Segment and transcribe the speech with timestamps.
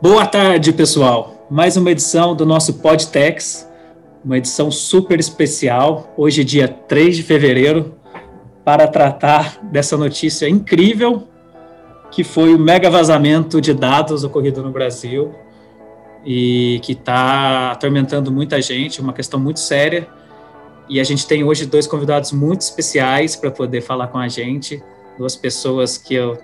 [0.00, 1.46] Boa tarde, pessoal.
[1.50, 3.68] Mais uma edição do nosso Podtex,
[4.24, 7.94] uma edição super especial, hoje, dia 3 de fevereiro,
[8.64, 11.28] para tratar dessa notícia incrível
[12.10, 15.34] que foi o mega vazamento de dados ocorrido no Brasil
[16.24, 20.08] e que está atormentando muita gente, uma questão muito séria.
[20.88, 24.82] E a gente tem hoje dois convidados muito especiais para poder falar com a gente,
[25.18, 26.38] duas pessoas que eu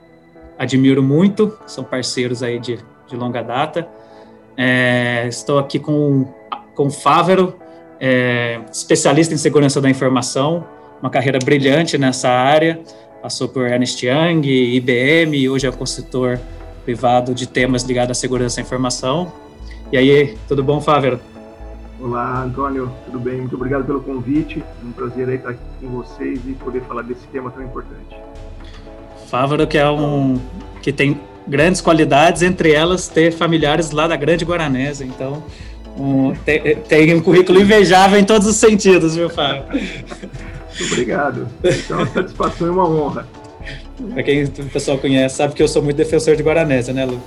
[0.58, 3.88] admiro muito, são parceiros aí de, de longa data.
[4.56, 6.26] É, estou aqui com,
[6.74, 7.56] com o Fávero,
[8.00, 10.66] é, especialista em segurança da informação,
[11.00, 12.80] uma carreira brilhante nessa área,
[13.22, 16.40] passou por Ernst Young, IBM, hoje é consultor
[16.84, 19.32] privado de temas ligados à segurança da informação.
[19.92, 21.20] E aí, tudo bom, Fávero?
[22.02, 23.38] Olá, Antônio, tudo bem?
[23.42, 24.58] Muito obrigado pelo convite.
[24.58, 28.16] É um prazer estar aqui com vocês e poder falar desse tema tão importante.
[29.28, 30.40] Fávaro, que é um
[30.82, 35.44] que tem grandes qualidades, entre elas ter familiares lá da Grande Guaranésia, então
[35.96, 39.62] um, tem, tem, um currículo invejável em todos os sentidos, viu, Fábio?
[39.70, 41.46] Muito obrigado.
[41.62, 43.28] Então, uma satisfação e uma honra.
[44.12, 47.20] Para quem o pessoal conhece, sabe que eu sou muito defensor de Guaranésia, né, Lu?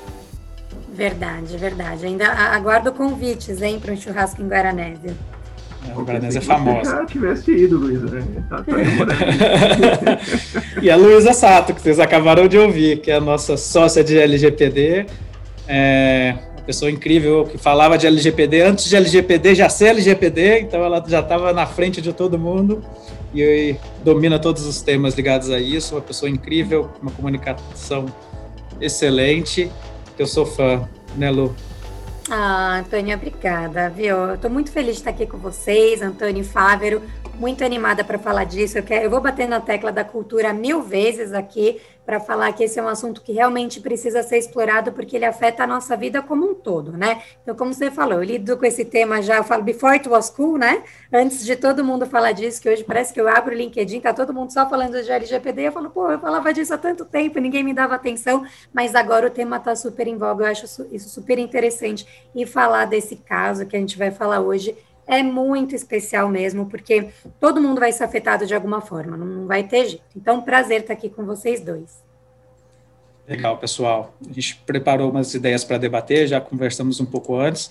[0.96, 2.06] Verdade, verdade.
[2.06, 5.14] Ainda aguardo convites, hein, para um churrasco em Guaranésia.
[5.90, 7.02] É, o Guaranésia é famosa.
[7.02, 8.24] Se tivesse ido, Luísa, né?
[8.50, 8.74] Tá, tá
[10.82, 14.18] e a Luísa Sato, que vocês acabaram de ouvir, que é a nossa sócia de
[14.18, 15.06] LGPD.
[15.68, 20.82] É uma pessoa incrível que falava de LGPD antes de LGPD já ser LGPD, então
[20.82, 22.82] ela já estava na frente de todo mundo
[23.34, 25.96] e domina todos os temas ligados a isso.
[25.96, 28.06] Uma pessoa incrível, uma comunicação
[28.80, 29.70] excelente
[30.16, 31.56] que eu sou fã, né, Lu?
[32.30, 34.16] Ah, Antônio, obrigada, viu?
[34.16, 37.02] Eu tô muito feliz de estar aqui com vocês, Antônio Fávero,
[37.40, 38.78] muito animada para falar disso.
[38.78, 42.64] Eu, quero, eu vou bater na tecla da cultura mil vezes aqui, para falar que
[42.64, 46.22] esse é um assunto que realmente precisa ser explorado porque ele afeta a nossa vida
[46.22, 47.24] como um todo, né?
[47.42, 50.30] Então, como você falou, eu lido com esse tema já, eu falo before it was
[50.30, 50.84] cool, né?
[51.12, 54.14] Antes de todo mundo falar disso, que hoje parece que eu abro o LinkedIn, tá
[54.14, 57.40] todo mundo só falando de LGPD, eu falo, pô, eu falava disso há tanto tempo,
[57.40, 61.10] ninguém me dava atenção, mas agora o tema tá super em voga, eu acho isso
[61.10, 62.06] super interessante.
[62.36, 67.10] E falar desse caso que a gente vai falar hoje é muito especial mesmo, porque
[67.40, 70.04] todo mundo vai ser afetado de alguma forma, não vai ter jeito.
[70.16, 72.04] Então, prazer estar aqui com vocês dois.
[73.28, 74.14] Legal, pessoal.
[74.28, 77.70] A gente preparou umas ideias para debater, já conversamos um pouco antes.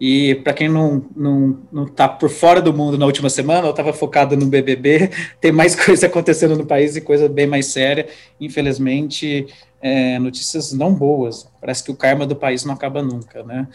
[0.00, 3.70] E para quem não não, não tá por fora do mundo na última semana, eu
[3.70, 5.10] estava focado no BBB,
[5.40, 8.08] tem mais coisa acontecendo no país e coisa bem mais séria.
[8.40, 9.46] Infelizmente,
[9.80, 11.48] é, notícias não boas.
[11.60, 13.66] Parece que o karma do país não acaba nunca, né?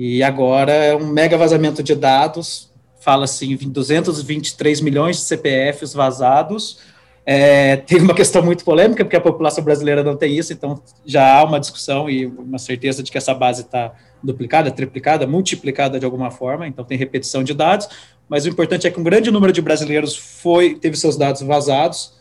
[0.00, 2.70] E agora é um mega vazamento de dados,
[3.00, 6.78] fala-se em 223 milhões de CPFs vazados.
[7.26, 11.36] É, tem uma questão muito polêmica, porque a população brasileira não tem isso, então já
[11.36, 13.92] há uma discussão e uma certeza de que essa base está
[14.22, 17.88] duplicada, triplicada, multiplicada de alguma forma, então tem repetição de dados,
[18.28, 22.12] mas o importante é que um grande número de brasileiros foi teve seus dados vazados,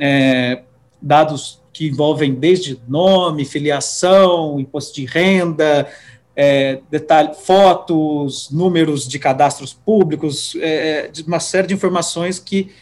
[0.00, 0.62] é,
[1.00, 5.88] dados que envolvem desde nome, filiação, imposto de renda,
[6.42, 12.72] é, detalhe, fotos, números de cadastros públicos, é, é, uma série de informações que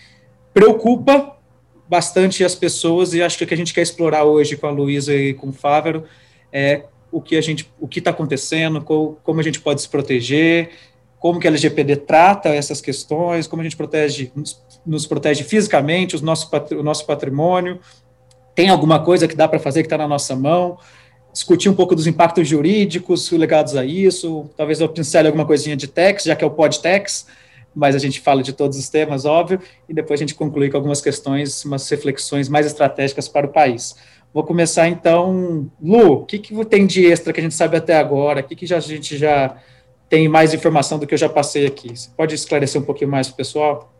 [0.55, 1.37] preocupa
[1.89, 4.71] bastante as pessoas e acho que o que a gente quer explorar hoje com a
[4.71, 6.05] Luísa e com o Fávero
[6.53, 10.71] é o que a gente, o que está acontecendo, como, a gente pode se proteger,
[11.19, 16.15] como que a LGPD trata essas questões, como a gente protege, nos, nos protege fisicamente,
[16.15, 16.49] os nosso,
[16.79, 17.81] o nosso patrimônio,
[18.55, 20.79] tem alguma coisa que dá para fazer que está na nossa mão,
[21.39, 25.87] discutir um pouco dos impactos jurídicos ligados a isso, talvez eu pincele alguma coisinha de
[25.87, 27.29] tax, já que é o podtex,
[27.73, 30.77] mas a gente fala de todos os temas, óbvio, e depois a gente conclui com
[30.77, 33.95] algumas questões, umas reflexões mais estratégicas para o país.
[34.35, 37.97] Vou começar então, Lu, o que, que tem de extra que a gente sabe até
[37.97, 38.41] agora?
[38.41, 39.57] O que, que já, a gente já
[40.09, 41.97] tem mais informação do que eu já passei aqui?
[41.97, 43.95] Você pode esclarecer um pouquinho mais para o pessoal?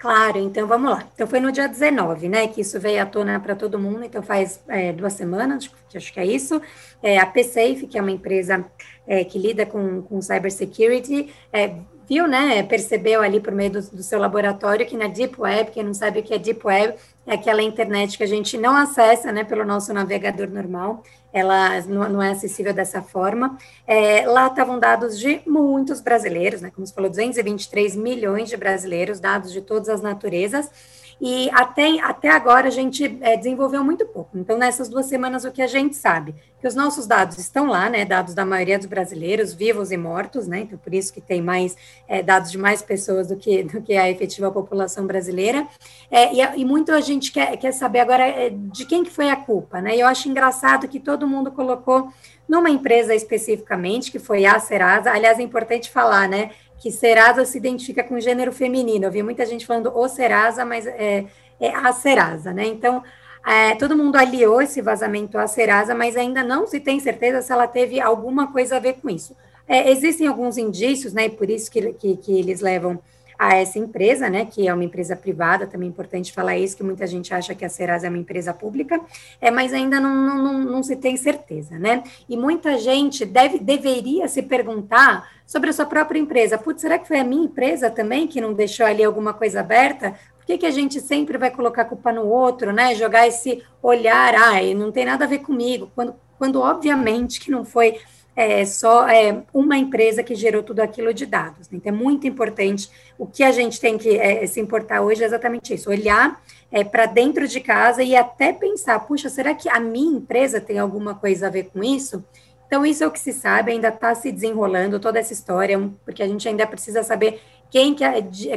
[0.00, 1.06] Claro, então vamos lá.
[1.14, 4.22] Então foi no dia 19, né, que isso veio à tona para todo mundo, então
[4.22, 6.58] faz é, duas semanas, acho que é isso.
[7.02, 8.64] É, a PSafe, que é uma empresa
[9.06, 11.74] é, que lida com, com cybersecurity, é,
[12.08, 15.84] viu, né, percebeu ali por meio do, do, seu laboratório que na Deep Web, quem
[15.84, 16.94] não sabe o que é Deep Web,
[17.26, 22.22] é aquela internet que a gente não acessa, né, pelo nosso navegador normal, ela não,
[22.22, 23.56] é acessível dessa forma.
[23.86, 29.20] É, lá estavam dados de muitos brasileiros, né, como você falou, 223 milhões de brasileiros,
[29.20, 30.70] dados de todas as naturezas,
[31.20, 34.38] e até, até agora a gente é, desenvolveu muito pouco.
[34.38, 36.34] Então, nessas duas semanas, o que a gente sabe?
[36.58, 38.06] Que os nossos dados estão lá, né?
[38.06, 40.60] Dados da maioria dos brasileiros, vivos e mortos, né?
[40.60, 41.76] Então, por isso que tem mais
[42.08, 45.66] é, dados de mais pessoas do que, do que a efetiva população brasileira.
[46.10, 49.36] É, e, e, muito a gente quer, quer saber agora de quem que foi a
[49.36, 49.96] culpa, né?
[49.96, 52.10] E eu acho engraçado que todo mundo colocou
[52.48, 55.12] numa empresa especificamente, que foi a Serasa.
[55.12, 56.50] Aliás, é importante falar, né?
[56.80, 59.04] Que Serasa se identifica com gênero feminino.
[59.04, 61.26] Eu vi muita gente falando o Serasa, mas é,
[61.60, 62.66] é a Serasa, né?
[62.66, 63.04] Então,
[63.46, 67.52] é, todo mundo aliou esse vazamento à Serasa, mas ainda não se tem certeza se
[67.52, 69.36] ela teve alguma coisa a ver com isso.
[69.68, 71.26] É, existem alguns indícios, né?
[71.26, 72.98] E por isso que, que, que eles levam
[73.40, 76.82] a essa empresa, né, que é uma empresa privada, também é importante falar isso, que
[76.82, 79.00] muita gente acha que a Serasa é uma empresa pública,
[79.40, 82.04] é, mas ainda não, não, não se tem certeza, né?
[82.28, 86.58] E muita gente deve, deveria se perguntar sobre a sua própria empresa.
[86.58, 90.14] Putz, será que foi a minha empresa também que não deixou ali alguma coisa aberta?
[90.36, 92.94] Por que, que a gente sempre vai colocar a culpa no outro, né?
[92.94, 97.64] Jogar esse olhar, ai, não tem nada a ver comigo, quando, quando obviamente que não
[97.64, 97.98] foi
[98.34, 101.68] é, só é, uma empresa que gerou tudo aquilo de dados.
[101.68, 101.78] Né?
[101.78, 102.90] Então, é muito importante.
[103.18, 106.40] O que a gente tem que é, se importar hoje é exatamente isso: olhar
[106.70, 110.78] é, para dentro de casa e até pensar, puxa, será que a minha empresa tem
[110.78, 112.24] alguma coisa a ver com isso?
[112.66, 116.22] Então, isso é o que se sabe, ainda está se desenrolando toda essa história, porque
[116.22, 118.12] a gente ainda precisa saber quem que, a,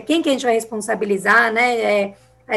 [0.06, 1.80] quem que a gente vai responsabilizar, né?
[1.82, 2.14] É,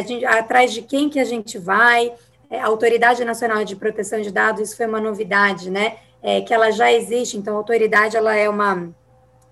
[0.06, 2.12] gente, atrás de quem que a gente vai.
[2.50, 5.96] É, a Autoridade Nacional de Proteção de Dados, isso foi uma novidade, né?
[6.26, 8.92] É, que ela já existe, então a autoridade ela é uma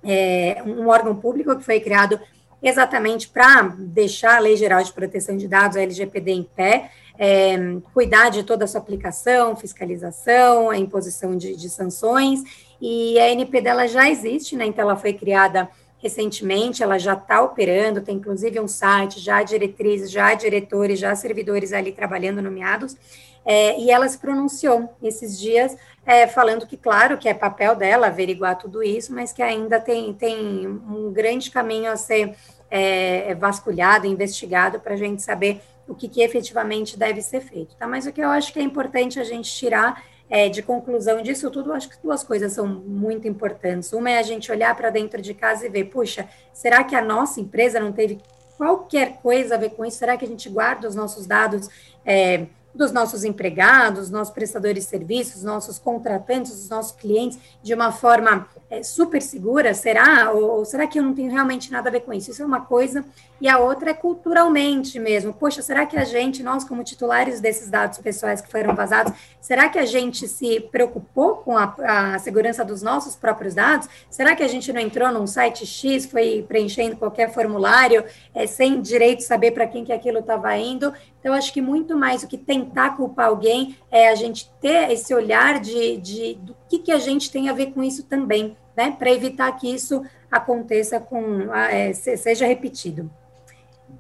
[0.03, 2.21] é, um órgão público que foi criado
[2.61, 7.57] exatamente para deixar a Lei Geral de Proteção de Dados, a LGPD, em pé, é,
[7.93, 12.41] cuidar de toda a sua aplicação, fiscalização, a imposição de, de sanções,
[12.81, 15.69] e a NP dela já existe, né, então ela foi criada
[15.99, 20.99] recentemente, ela já está operando, tem inclusive um site, já há diretrizes, já há diretores,
[20.99, 22.97] já há servidores ali trabalhando nomeados,
[23.45, 28.09] é, e ela se pronunciou esses dias é, falando que, claro, que é papel dela
[28.09, 32.35] averiguar tudo isso, mas que ainda tem, tem um grande caminho a ser
[32.71, 37.75] é, vasculhado, investigado, para a gente saber o que, que, efetivamente deve ser feito.
[37.77, 37.87] Tá?
[37.87, 41.51] Mas o que eu acho que é importante a gente tirar é, de conclusão disso
[41.51, 43.93] tudo, acho que duas coisas são muito importantes.
[43.93, 47.03] Uma é a gente olhar para dentro de casa e ver, puxa, será que a
[47.03, 48.21] nossa empresa não teve
[48.57, 49.99] qualquer coisa a ver com isso?
[49.99, 51.69] Será que a gente guarda os nossos dados?
[52.05, 57.93] É, dos nossos empregados, nossos prestadores de serviços, nossos contratantes, os nossos clientes, de uma
[57.93, 59.73] forma é, super segura?
[59.75, 60.33] Será?
[60.33, 62.31] Ou, ou, será que eu não tenho realmente nada a ver com isso?
[62.31, 63.05] Isso é uma coisa.
[63.41, 65.33] E a outra é culturalmente mesmo.
[65.33, 69.69] Poxa, será que a gente, nós como titulares desses dados pessoais que foram vazados, será
[69.69, 71.75] que a gente se preocupou com a,
[72.15, 73.89] a segurança dos nossos próprios dados?
[74.09, 78.05] Será que a gente não entrou num site X, foi preenchendo qualquer formulário,
[78.35, 80.93] é, sem direito de saber para quem que aquilo estava indo?
[81.19, 85.13] Então, acho que muito mais do que tentar culpar alguém é a gente ter esse
[85.15, 88.95] olhar de, de do que, que a gente tem a ver com isso também, né?
[88.97, 93.11] Para evitar que isso aconteça com é, seja repetido.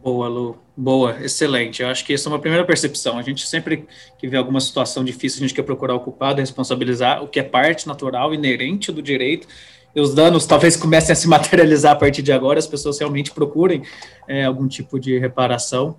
[0.03, 0.59] Boa, Lu.
[0.77, 1.83] Boa, excelente.
[1.83, 3.19] Eu acho que isso é uma primeira percepção.
[3.19, 3.87] A gente sempre
[4.19, 7.43] que vê alguma situação difícil, a gente quer procurar o culpado, responsabilizar o que é
[7.43, 9.47] parte natural, inerente do direito,
[9.95, 13.31] e os danos talvez comecem a se materializar a partir de agora, as pessoas realmente
[13.31, 13.83] procurem
[14.27, 15.97] é, algum tipo de reparação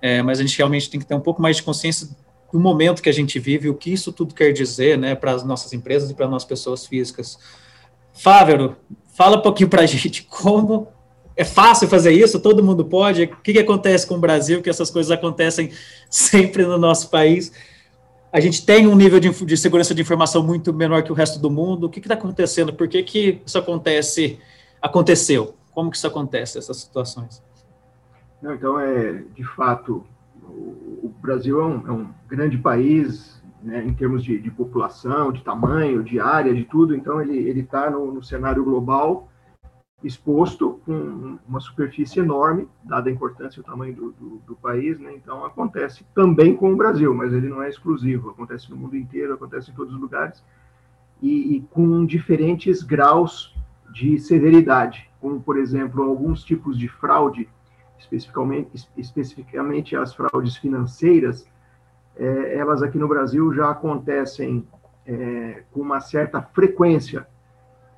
[0.00, 2.08] é, mas a gente realmente tem que ter um pouco mais de consciência
[2.52, 5.44] do momento que a gente vive, o que isso tudo quer dizer, né, para as
[5.44, 7.38] nossas empresas e para nós pessoas físicas.
[8.14, 8.76] Fávero,
[9.14, 10.88] fala um pouquinho para a gente como
[11.40, 13.22] é fácil fazer isso, todo mundo pode.
[13.22, 15.70] O que, que acontece com o Brasil, que essas coisas acontecem
[16.10, 17.50] sempre no nosso país?
[18.30, 21.38] A gente tem um nível de, de segurança de informação muito menor que o resto
[21.38, 21.84] do mundo.
[21.84, 22.74] O que está acontecendo?
[22.74, 24.38] Por que, que isso acontece?
[24.82, 25.54] Aconteceu?
[25.72, 27.42] Como que isso acontece, essas situações?
[28.42, 30.04] Não, então, é, de fato,
[30.46, 35.42] o, Brasil é um, é um grande país né, em termos de, de, população, de
[35.42, 36.94] tamanho, de área, de tudo.
[36.94, 39.29] Então, ele está no, no, cenário global
[40.02, 44.98] exposto com uma superfície enorme, dada a importância e o tamanho do, do, do, país.
[44.98, 45.12] Né?
[45.14, 48.30] Então, acontece também com o Brasil, mas ele não é exclusivo.
[48.30, 50.42] Acontece no mundo inteiro, acontece em todos os lugares.
[51.20, 53.54] E, e com diferentes graus
[53.92, 57.48] de severidade, como, por exemplo, alguns tipos de fraude
[57.98, 61.46] especificamente, especificamente as fraudes financeiras,
[62.16, 64.66] é, elas aqui no Brasil já acontecem
[65.06, 67.26] é, com uma certa frequência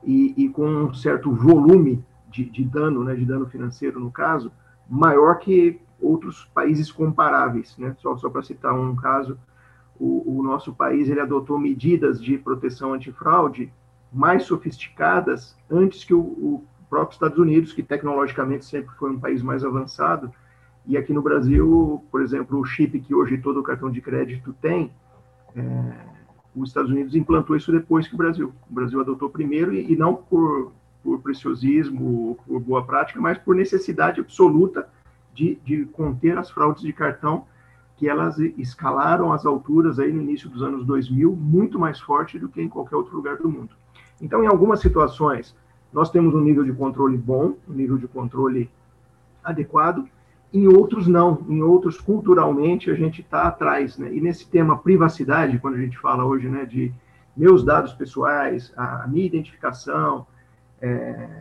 [0.05, 4.51] e, e, com um certo volume de, de dano, né, de dano financeiro no caso,
[4.89, 7.95] maior que outros países comparáveis, né?
[8.01, 9.39] Só, só para citar um caso,
[9.99, 13.73] o, o, nosso país ele adotou medidas de proteção antifraude
[14.13, 19.41] mais sofisticadas antes que o, o próprios Estados Unidos, que tecnologicamente sempre foi um país
[19.41, 20.31] mais avançado,
[20.85, 24.93] E aqui no Brasil, por exemplo, o chip que hoje todo cartão de crédito tem,
[25.57, 25.95] é,
[26.55, 28.53] os Estados Unidos implantou isso depois que o Brasil.
[28.71, 33.55] O Brasil adotou primeiro e, e não por, por preciosismo, por boa prática, mas por
[33.55, 34.89] necessidade absoluta
[35.35, 37.47] de, de conter as fraudes de cartão
[37.97, 42.49] que elas escalaram as alturas aí no início dos anos 2000 muito mais forte do
[42.49, 43.71] que em qualquer outro lugar do mundo.
[44.21, 45.55] Então, em algumas situações,
[45.93, 48.69] nós temos um nível de controle bom, um nível de controle
[49.45, 50.09] adequado,
[50.53, 54.13] em outros não, em outros culturalmente a gente está atrás, né?
[54.13, 56.93] E nesse tema privacidade, quando a gente fala hoje, né, de
[57.35, 60.27] meus dados pessoais, a, minha identificação,
[60.81, 61.41] é,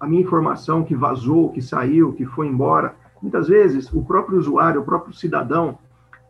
[0.00, 4.80] a minha informação que vazou, que saiu, que foi embora, muitas vezes o próprio usuário,
[4.80, 5.78] o próprio cidadão,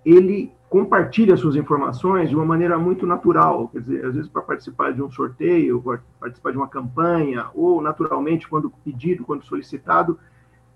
[0.04, 4.92] ele compartilha suas informações de uma maneira muito natural, quer dizer, às vezes para participar
[4.92, 5.82] de um sorteio,
[6.20, 10.18] participar de uma campanha, ou naturalmente quando pedido, quando solicitado,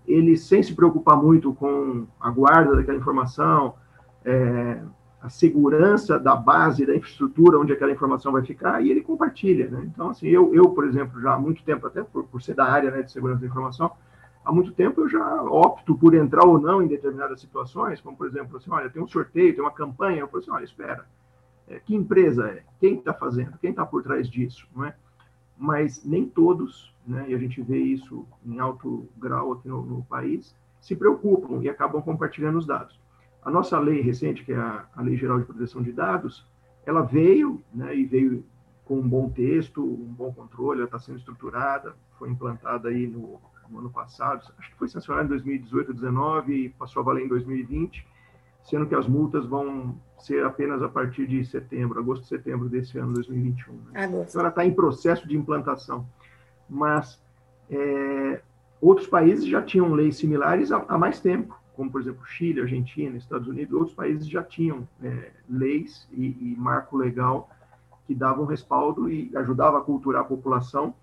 [0.06, 3.74] ele sem se preocupar muito com a guarda daquela informação,
[4.24, 4.80] é,
[5.24, 9.70] a segurança da base, da infraestrutura onde aquela informação vai ficar, e ele compartilha.
[9.70, 9.88] Né?
[9.92, 12.66] Então, assim, eu, eu, por exemplo, já há muito tempo, até por, por ser da
[12.66, 13.90] área né, de segurança da informação,
[14.44, 18.26] há muito tempo eu já opto por entrar ou não em determinadas situações, como, por
[18.26, 21.06] exemplo, assim, olha, tem um sorteio, tem uma campanha, eu falo assim, olha, espera,
[21.66, 22.62] é, que empresa é?
[22.78, 23.56] Quem está fazendo?
[23.58, 24.68] Quem está por trás disso?
[24.76, 24.94] Não é?
[25.56, 30.02] Mas nem todos, né, e a gente vê isso em alto grau aqui no, no
[30.04, 32.98] país, se preocupam e acabam compartilhando os dados.
[33.42, 36.46] A nossa lei recente, que é a, a Lei Geral de Proteção de Dados,
[36.86, 38.44] ela veio, né, e veio
[38.84, 43.40] com um bom texto, um bom controle, ela está sendo estruturada, foi implantada aí no,
[43.70, 47.28] no, ano passado, acho que foi sancionada em 2018, 2019 e passou a valer em
[47.28, 48.06] 2020,
[48.62, 53.14] sendo que as multas vão ser apenas a partir de setembro, agosto, setembro desse ano,
[53.14, 53.74] 2021.
[53.92, 54.04] Né?
[54.06, 56.06] Então ela está em processo de implantação,
[56.68, 57.20] mas
[57.70, 58.40] é,
[58.80, 63.16] outros países já tinham leis similares há, há mais tempo, como por exemplo Chile, Argentina,
[63.16, 67.48] Estados Unidos, outros países já tinham é, leis e, e, marco legal
[68.06, 70.94] que davam respaldo e ajudava a culturar a população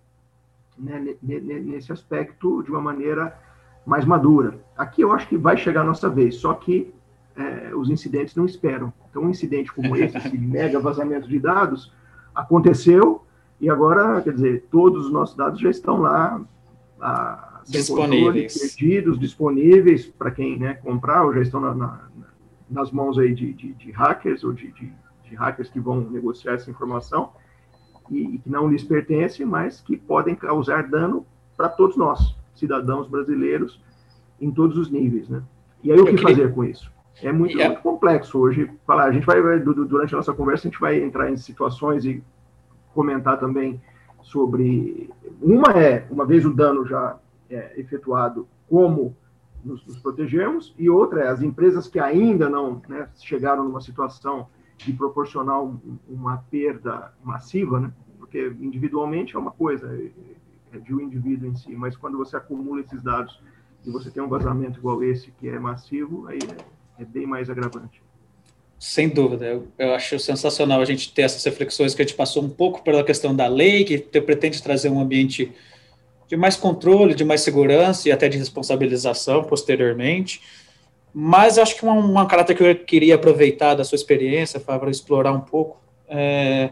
[0.77, 3.37] né, nesse aspecto de uma maneira
[3.85, 4.59] mais madura.
[4.77, 6.93] Aqui eu acho que vai chegar a nossa vez, só que
[7.35, 8.93] é, os incidentes não esperam.
[9.09, 11.91] Então, um incidente como esse, esse mega vazamento de dados,
[12.33, 13.25] aconteceu
[13.61, 16.41] e agora, quer dizer, todos os nossos dados já estão lá.
[16.99, 18.53] A, disponíveis.
[18.53, 22.09] Controle, perdidos, disponíveis para quem né, comprar, ou já estão na, na,
[22.67, 24.91] nas mãos aí de, de, de hackers ou de, de,
[25.35, 27.31] hackers que vão negociar essa informação
[28.09, 31.25] e, e, que não lhes pertence, mas que podem causar dano
[31.55, 33.79] para todos nós, cidadãos brasileiros,
[34.41, 35.29] em todos os níveis.
[35.29, 35.41] Né?
[35.83, 36.27] E aí, o que queria...
[36.27, 36.91] fazer com isso?
[37.21, 38.69] É muito, muito complexo hoje.
[38.85, 42.21] Falar, a gente vai, durante a nossa conversa, a gente vai entrar em situações e
[42.93, 43.81] comentar também
[44.21, 45.09] sobre.
[45.41, 47.17] Uma é, uma vez o dano já
[47.49, 49.15] é, efetuado, como
[49.63, 54.47] nos, nos, protegemos, e outra é as empresas que ainda não né, chegaram numa situação
[54.77, 60.11] de proporcionar um, uma perda massiva, né, porque individualmente é uma coisa, é,
[60.73, 63.41] é de um indivíduo em si, mas quando você acumula esses dados
[63.85, 66.39] e você tem um vazamento igual esse, que é massivo, aí
[66.97, 68.01] é, é bem mais agravante.
[68.83, 72.41] Sem dúvida, eu, eu, acho sensacional a gente ter essas reflexões que a gente passou
[72.41, 75.51] um pouco pela questão da lei, que pretende trazer um ambiente
[76.27, 80.41] de mais controle, de mais segurança e até de responsabilização posteriormente.
[81.13, 85.31] Mas acho que uma, uma caráter que eu queria aproveitar da sua experiência, para explorar
[85.31, 86.71] um pouco, é,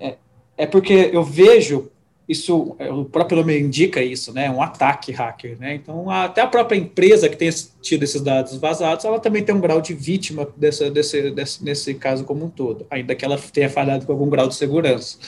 [0.00, 0.16] é,
[0.58, 1.89] é, porque eu vejo
[2.30, 4.48] isso, é, o próprio nome indica isso, né?
[4.48, 5.74] Um ataque hacker, né?
[5.74, 7.50] Então, até a própria empresa que tem
[7.82, 11.94] tido esses dados vazados, ela também tem um grau de vítima desse, desse, desse, nesse
[11.94, 15.18] caso como um todo, ainda que ela tenha falhado com algum grau de segurança.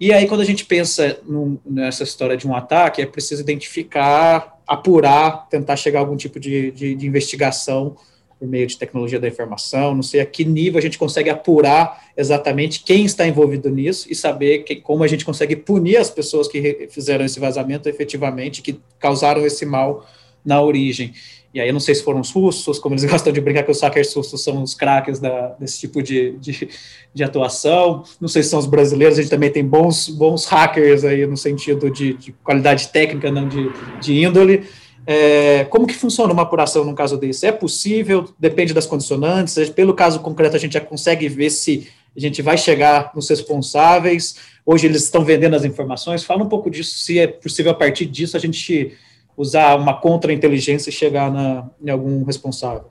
[0.00, 4.58] E aí, quando a gente pensa num, nessa história de um ataque, é preciso identificar,
[4.66, 7.96] apurar, tentar chegar a algum tipo de, de, de, investigação
[8.38, 9.94] por meio de tecnologia da informação.
[9.94, 14.14] Não sei a que nível a gente consegue apurar exatamente quem está envolvido nisso e
[14.14, 18.80] saber que, como a gente consegue punir as pessoas que fizeram esse vazamento efetivamente, que
[18.98, 20.06] causaram esse mal
[20.44, 21.12] na origem.
[21.52, 23.70] E aí eu não sei se foram os russos, como eles gostam de brincar que
[23.70, 26.68] os hackers russos são os craques da, desse tipo de, de,
[27.12, 28.04] de, atuação.
[28.20, 31.36] Não sei se são os brasileiros, a gente também tem bons, bons hackers aí no
[31.36, 34.64] sentido de, de qualidade técnica, não de, de índole.
[35.10, 37.46] É, como que funciona uma apuração num caso desse?
[37.46, 38.28] É possível?
[38.38, 39.70] Depende das condicionantes?
[39.70, 44.36] Pelo caso concreto, a gente já consegue ver se a gente vai chegar nos responsáveis.
[44.66, 46.24] Hoje eles estão vendendo as informações.
[46.24, 48.98] Fala um pouco disso, se é possível a partir disso a gente
[49.34, 52.90] usar uma contra-inteligência e chegar na, em algum responsável.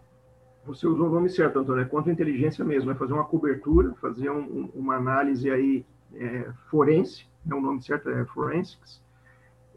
[0.65, 4.71] Você usou o nome certo, Antônio, é contra-inteligência mesmo, é fazer uma cobertura, fazer um,
[4.73, 8.99] uma análise aí é, forense, é o nome certo, é forensics,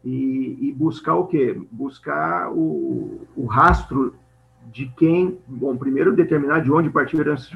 [0.03, 1.59] e, e buscar o quê?
[1.71, 4.15] Buscar o, o rastro
[4.71, 7.51] de quem, bom, primeiro determinar de onde partiram essas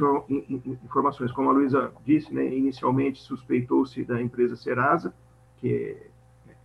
[0.83, 1.31] informações.
[1.31, 5.13] Como a Luísa disse, né, inicialmente suspeitou-se da empresa Serasa,
[5.57, 5.97] que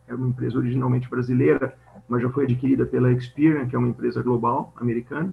[0.09, 1.75] é uma empresa originalmente brasileira,
[2.09, 5.33] mas já foi adquirida pela Experian, que é uma empresa global americana.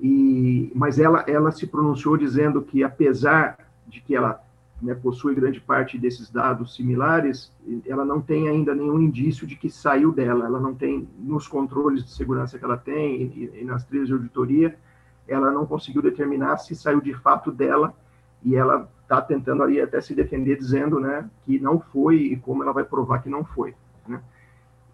[0.00, 4.42] E, mas ela, ela se pronunciou dizendo que, apesar de que ela
[4.82, 7.52] né, possui grande parte desses dados similares,
[7.86, 10.46] ela não tem ainda nenhum indício de que saiu dela.
[10.46, 14.14] Ela não tem, nos controles de segurança que ela tem e, e nas trilhas de
[14.14, 14.76] auditoria,
[15.26, 17.94] ela não conseguiu determinar se saiu de fato dela
[18.42, 22.62] e ela está tentando ali até se defender dizendo, né, que não foi e como
[22.62, 23.74] ela vai provar que não foi,
[24.06, 24.20] né?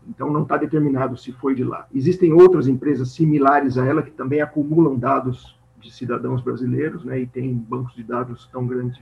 [0.06, 1.86] Então não está determinado se foi de lá.
[1.94, 7.26] Existem outras empresas similares a ela que também acumulam dados de cidadãos brasileiros, né, e
[7.26, 8.98] tem bancos de dados tão grandes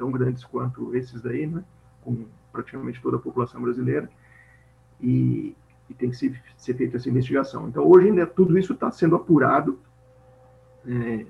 [0.00, 1.62] tão grandes quanto esses daí, né,
[2.00, 4.08] com praticamente toda a população brasileira,
[4.98, 5.54] e,
[5.90, 6.42] e tem que ser,
[6.74, 7.68] feita essa investigação.
[7.68, 9.78] Então, hoje ainda tudo isso está sendo apurado
[10.86, 11.26] é,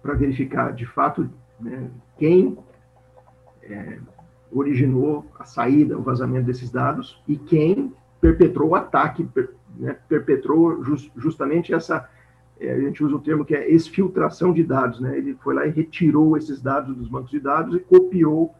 [0.00, 1.28] para verificar, de fato,
[1.58, 2.56] né, quem
[3.64, 3.98] é,
[4.52, 10.84] originou a saída, o vazamento desses dados e quem perpetrou o ataque, per, né, perpetrou
[10.84, 12.08] just, justamente essa
[12.60, 15.16] é, a gente usa o termo que é exfiltração de dados, né?
[15.16, 18.54] Ele foi lá e retirou esses dados dos bancos de dados e copiou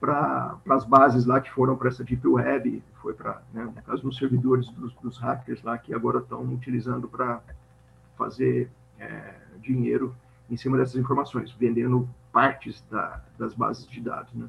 [0.00, 4.02] para as bases lá que foram para essa deep web, foi para, né, no caso
[4.02, 7.40] dos servidores dos, dos, hackers lá que agora estão utilizando para
[8.16, 8.70] fazer
[9.00, 10.14] é, dinheiro
[10.48, 14.48] em cima dessas informações, vendendo partes da, das bases de dados, né?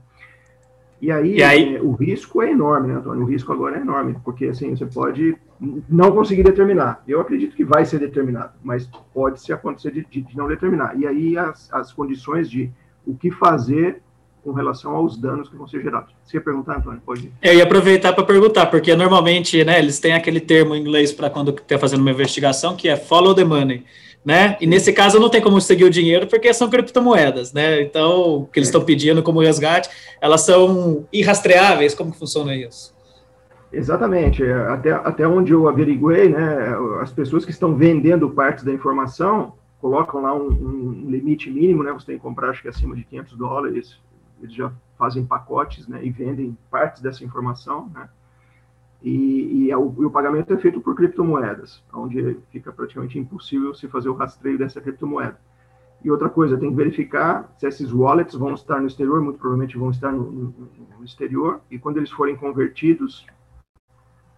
[1.01, 1.75] E aí, e aí...
[1.77, 3.23] É, o risco é enorme, né, Antônio?
[3.23, 7.03] O risco agora é enorme, porque assim, você pode não conseguir determinar.
[7.07, 10.97] Eu acredito que vai ser determinado, mas pode se acontecer de, de, de não determinar.
[10.97, 12.71] E aí as, as condições de
[13.05, 14.01] o que fazer
[14.43, 16.13] com relação aos danos que vão ser gerados.
[16.23, 17.01] Você ia perguntar, Antônio?
[17.05, 17.33] Pode ir.
[17.41, 21.29] Eu ia aproveitar para perguntar, porque normalmente, né, eles têm aquele termo em inglês para
[21.29, 23.83] quando está fazendo uma investigação, que é follow the money
[24.23, 24.57] né?
[24.59, 27.81] E nesse caso não tem como seguir o dinheiro porque são criptomoedas, né?
[27.81, 29.89] Então, o que eles estão pedindo como resgate,
[30.21, 32.93] elas são irrastreáveis, como que funciona isso?
[33.71, 39.53] Exatamente, até, até onde eu averiguei, né, as pessoas que estão vendendo partes da informação
[39.79, 43.03] colocam lá um, um limite mínimo, né, você tem que comprar acho que acima de
[43.03, 43.99] 500 dólares,
[44.41, 48.09] eles já fazem pacotes, né, e vendem partes dessa informação, né,
[49.03, 53.73] e, e, é o, e, o, pagamento é feito por criptomoedas, onde fica praticamente impossível
[53.75, 55.39] se fazer o rastreio dessa criptomoeda.
[56.03, 59.77] E outra coisa, tem que verificar se esses wallets vão estar no exterior, muito provavelmente
[59.77, 60.53] vão estar no, no,
[60.97, 63.25] no exterior, e quando eles forem convertidos,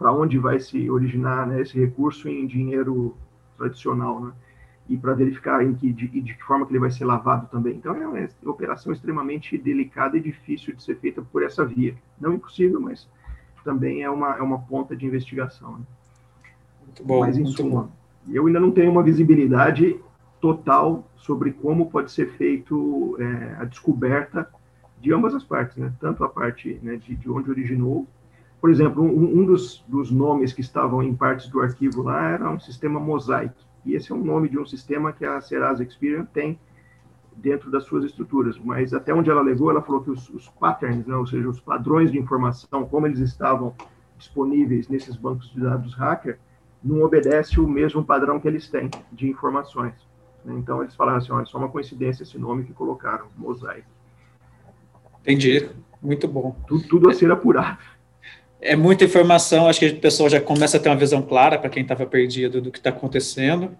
[0.02, 3.16] para onde vai se originar né, esse recurso em dinheiro
[3.56, 4.32] tradicional, né?
[4.90, 7.76] E para verificar em que, de, de, que forma que ele vai ser lavado também.
[7.76, 11.96] Então, é uma operação extremamente delicada e difícil de ser feita por essa via.
[12.20, 13.08] Não impossível, mas
[13.64, 15.74] também é uma, é uma ponta de investigação.
[15.74, 15.86] Né?
[16.84, 17.20] Muito bom.
[17.20, 17.92] Mas, em suma, bom.
[18.34, 20.00] eu ainda não tenho uma visibilidade
[20.42, 24.50] total sobre como pode ser feito é, a descoberta
[25.00, 25.94] de ambas as partes, né?
[26.00, 28.08] tanto a parte né, de, de onde originou.
[28.62, 32.48] Por exemplo, um, um dos, dos, nomes que estavam em partes do arquivo lá era
[32.48, 36.26] um sistema Mosaic, e esse é um nome de um sistema que a Serasa Experian
[36.26, 36.60] tem
[37.36, 41.08] dentro das suas estruturas, mas até onde ela levou, ela falou que os, os patterns,
[41.08, 43.74] né, ou seja, os padrões de informação, como eles estavam
[44.16, 46.38] disponíveis nesses bancos de dados hacker,
[46.84, 49.96] não obedece o mesmo padrão que eles têm de informações.
[50.46, 50.54] Né?
[50.58, 53.86] Então, eles falaram assim, olha, é só uma coincidência esse nome que colocaram, Mosaic.
[55.22, 55.70] Entendi,
[56.02, 56.56] muito bom.
[56.68, 57.80] Tudo, tudo a ser apurado.
[58.62, 61.70] É muita informação, acho que a pessoa já começa a ter uma visão clara para
[61.70, 63.76] quem estava perdido do que está acontecendo.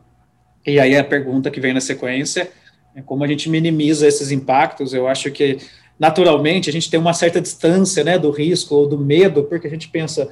[0.66, 2.52] E aí a pergunta que vem na sequência
[2.96, 4.94] é como a gente minimiza esses impactos.
[4.94, 5.60] Eu acho que,
[6.00, 9.70] naturalmente, a gente tem uma certa distância né, do risco ou do medo, porque a
[9.70, 10.30] gente pensa,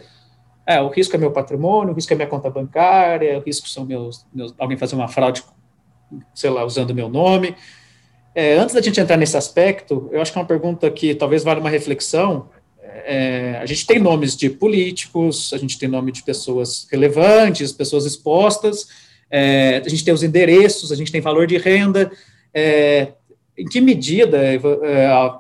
[0.66, 3.86] é, o risco é meu patrimônio, o risco é minha conta bancária, o risco são
[3.86, 5.44] meus, meus alguém fazer uma fraude,
[6.34, 7.56] sei lá, usando meu nome.
[8.36, 11.44] É, antes da gente entrar nesse aspecto, eu acho que é uma pergunta que talvez
[11.44, 12.50] valha uma reflexão.
[13.06, 18.06] É, a gente tem nomes de políticos, a gente tem nome de pessoas relevantes, pessoas
[18.06, 18.88] expostas,
[19.30, 22.12] é, a gente tem os endereços, a gente tem valor de renda,
[22.54, 23.14] é,
[23.58, 24.60] em que medida, é,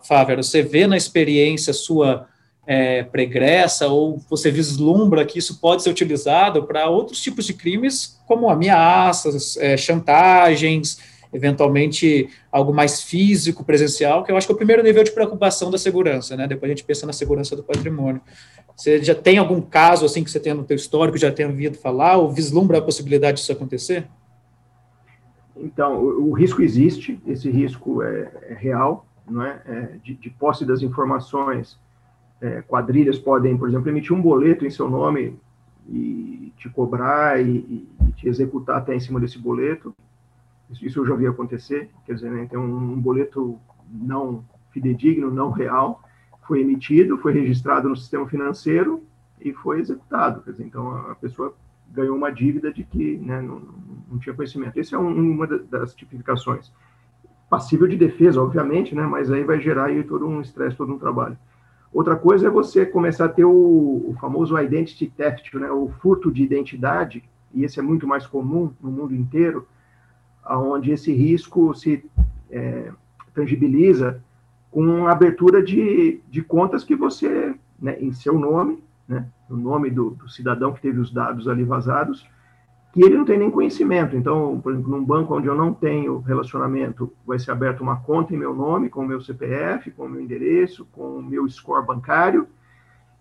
[0.03, 2.27] Fábio, você vê na experiência sua
[2.67, 8.19] é, pregressa ou você vislumbra que isso pode ser utilizado para outros tipos de crimes,
[8.27, 10.99] como ameaças, é, chantagens,
[11.31, 15.69] eventualmente algo mais físico, presencial, que eu acho que é o primeiro nível de preocupação
[15.69, 16.47] da segurança, né?
[16.47, 18.21] Depois a gente pensa na segurança do patrimônio.
[18.75, 21.77] Você já tem algum caso assim que você tenha no teu histórico, já tenha ouvido
[21.77, 24.07] falar, ou vislumbra a possibilidade disso acontecer?
[25.55, 29.61] Então, o, o, risco existe, esse risco é, é real, não é?
[29.65, 31.77] é de, de, posse das informações
[32.41, 35.37] é, quadrilhas podem, por exemplo, emitir um boleto em seu nome
[35.89, 39.93] e te cobrar e, e te executar até em cima desse boleto.
[40.69, 43.59] Isso, eu já vi acontecer, quer dizer, né, tem um, um boleto
[43.91, 46.01] não fidedigno, não real,
[46.47, 49.03] foi emitido, foi registrado no sistema financeiro
[49.41, 50.41] e foi executado.
[50.41, 51.55] Quer dizer, então a pessoa
[51.91, 53.61] ganhou uma dívida de que né, não,
[54.09, 54.79] não, tinha conhecimento.
[54.79, 56.71] Essa é um, uma das tipificações.
[57.49, 60.99] Passível de defesa, obviamente, né, mas aí vai gerar aí todo um estresse, todo um
[60.99, 61.37] trabalho.
[61.91, 66.31] Outra coisa é você começar a ter o, o famoso identity theft, né, o furto
[66.31, 69.67] de identidade, e esse é muito mais comum no mundo inteiro,
[70.57, 72.03] onde esse risco se
[72.49, 72.91] é,
[73.33, 74.21] tangibiliza
[74.71, 79.89] com a abertura de, de contas que você, né, em seu nome, né, o nome
[79.89, 82.27] do, do, cidadão que teve os dados ali vazados,
[82.93, 84.15] que ele não tem nem conhecimento.
[84.15, 88.33] Então, por exemplo, num banco onde eu não tenho relacionamento, vai ser aberta uma conta
[88.33, 91.85] em meu nome, com o meu CPF, com o meu endereço, com o meu score
[91.85, 92.47] bancário,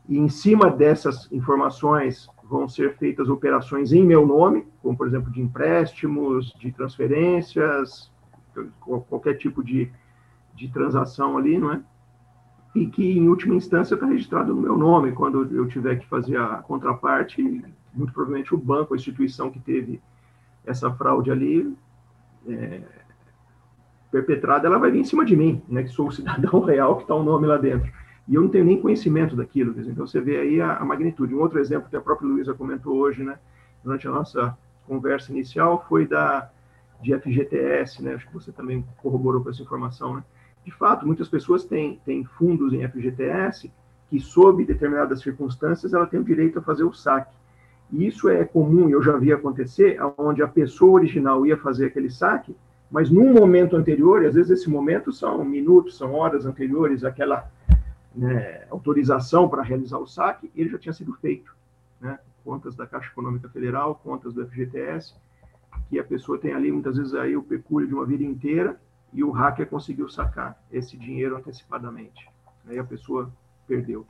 [0.08, 5.30] e em cima dessas informações vão ser feitas operações em meu nome, como, por exemplo,
[5.30, 8.10] de empréstimos, de transferências,
[8.80, 9.90] qualquer tipo de,
[10.54, 11.82] de transação ali, não é?
[12.74, 15.12] e que, em última instância, está registrado no meu nome.
[15.12, 17.42] Quando eu tiver que fazer a contraparte,
[17.94, 20.00] muito provavelmente o banco, a instituição que teve
[20.64, 21.74] essa fraude ali
[22.46, 22.82] é,
[24.10, 27.02] perpetrada, ela vai vir em cima de mim, né, que sou o cidadão real que
[27.02, 27.90] está o nome lá dentro.
[28.28, 29.74] E eu não tenho nem conhecimento daquilo.
[29.80, 31.34] Então, você vê aí a, a magnitude.
[31.34, 33.38] Um outro exemplo que a própria Luísa comentou hoje, né,
[33.82, 36.50] durante a nossa conversa inicial, foi da
[37.00, 38.14] de FGTS, né?
[38.14, 40.24] Acho que você também corroborou com essa informação, né?
[40.68, 43.72] de fato, muitas pessoas têm, têm fundos em FGTS
[44.10, 47.34] que, sob determinadas circunstâncias, ela tem o direito a fazer o saque.
[47.90, 52.10] E isso é comum, eu já vi acontecer, onde a pessoa original ia fazer aquele
[52.10, 52.54] saque,
[52.90, 57.50] mas num momento anterior, e às vezes esse momento são minutos, são horas anteriores àquela
[58.14, 61.54] né, autorização para realizar o saque, ele já tinha sido feito.
[62.00, 62.18] Né?
[62.44, 65.14] Contas da Caixa Econômica Federal, contas do FGTS,
[65.88, 68.80] que a pessoa tem ali muitas vezes aí o pecúlio de uma vida inteira,
[69.12, 72.28] e o hacker conseguiu sacar esse dinheiro antecipadamente.
[72.66, 73.32] Aí a pessoa
[73.66, 74.06] perdeu.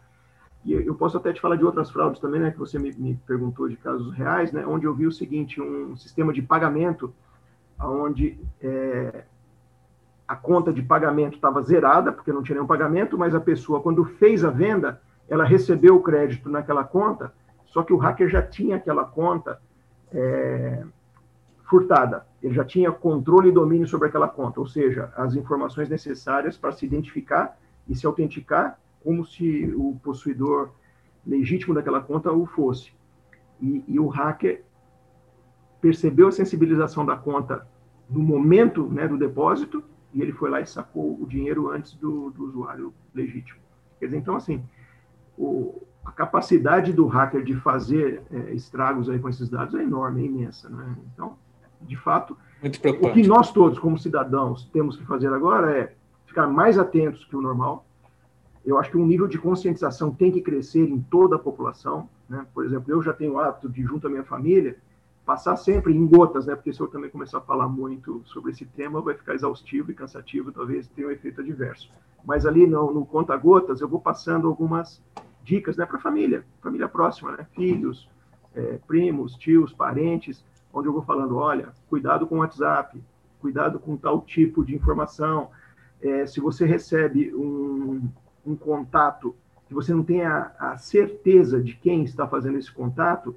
[0.64, 3.14] E eu posso até te falar de outras fraudes também, né, que você me, me
[3.26, 7.14] perguntou de casos reais, né, onde eu vi o seguinte, um sistema de pagamento
[7.80, 9.24] onde é,
[10.28, 14.04] a conta de pagamento estava zerada, porque não tinha nenhum pagamento, mas a pessoa, quando
[14.04, 17.32] fez a venda, ela recebeu o crédito naquela conta,
[17.64, 19.58] só que o hacker já tinha aquela conta
[20.12, 20.84] é,
[21.64, 22.26] furtada.
[22.42, 26.72] Ele já tinha controle e domínio sobre aquela conta, ou seja, as informações necessárias para
[26.72, 30.70] se identificar e se autenticar como se o possuidor
[31.26, 32.92] legítimo daquela conta o fosse.
[33.60, 34.62] E, e o hacker
[35.80, 37.66] percebeu a sensibilização da conta
[38.10, 42.30] no momento né, do depósito e ele foi lá e sacou o dinheiro antes do,
[42.30, 43.60] do usuário legítimo.
[43.98, 44.62] Quer dizer, então, assim,
[45.36, 50.22] o, a capacidade do hacker de fazer é, estragos aí com esses dados é enorme,
[50.22, 50.68] é imensa.
[50.68, 50.96] Né?
[51.12, 51.36] Então,
[51.82, 52.36] de fato.
[53.02, 55.94] o que nós todos, como cidadãos, temos que fazer agora é
[56.26, 57.86] ficar mais atentos que o normal.
[58.64, 62.08] Eu acho que um nível de conscientização tem que crescer em toda a população.
[62.28, 62.44] Né?
[62.52, 64.76] Por exemplo, eu já tenho o hábito de, junto à minha família,
[65.28, 66.54] passar sempre em gotas, né?
[66.54, 69.94] porque se eu também começar a falar muito sobre esse tema, vai ficar exaustivo e
[69.94, 71.92] cansativo, talvez tenha um efeito adverso.
[72.24, 75.02] Mas ali no, no conta-gotas, eu vou passando algumas
[75.44, 77.46] dicas né, para família, família próxima, né?
[77.54, 78.08] filhos,
[78.54, 82.98] é, primos, tios, parentes, onde eu vou falando, olha, cuidado com o WhatsApp,
[83.38, 85.50] cuidado com tal tipo de informação.
[86.00, 88.08] É, se você recebe um,
[88.46, 89.36] um contato
[89.66, 93.36] que você não tem a, a, certeza de quem está fazendo esse contato,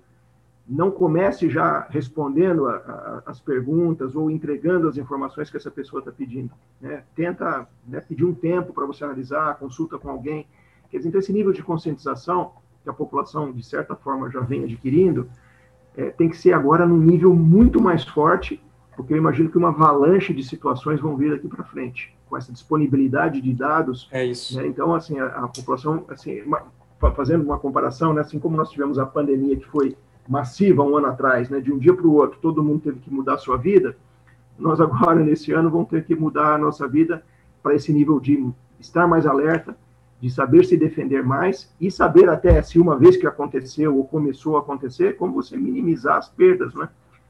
[0.71, 5.99] não comece já respondendo a, a, as perguntas ou entregando as informações que essa pessoa
[5.99, 6.49] está pedindo.
[6.79, 7.03] Né?
[7.13, 10.47] Tenta né, pedir um tempo para você analisar, consulta com alguém.
[10.89, 12.53] Quer dizer, então, esse nível de conscientização
[12.84, 15.29] que a população, de certa forma, já vem adquirindo,
[15.95, 18.63] é, tem que ser agora num nível muito mais forte,
[18.95, 22.51] porque eu imagino que uma avalanche de situações vão vir daqui para frente, com essa
[22.51, 24.07] disponibilidade de dados.
[24.10, 24.57] É isso.
[24.57, 24.67] Né?
[24.67, 26.63] Então, assim, a, a população, assim, uma,
[27.13, 31.07] fazendo uma comparação, né, assim como nós tivemos a pandemia que foi massiva um ano
[31.07, 33.57] atrás, né, de um dia para o outro, todo mundo teve que mudar a sua
[33.57, 33.95] vida,
[34.57, 37.23] nós agora, nesse ano, vamos ter que mudar a nossa vida
[37.62, 39.75] para esse nível de estar mais alerta,
[40.19, 44.55] de saber se defender mais e saber até se uma vez que aconteceu ou começou
[44.55, 46.89] a acontecer, como você minimizar as perdas, né?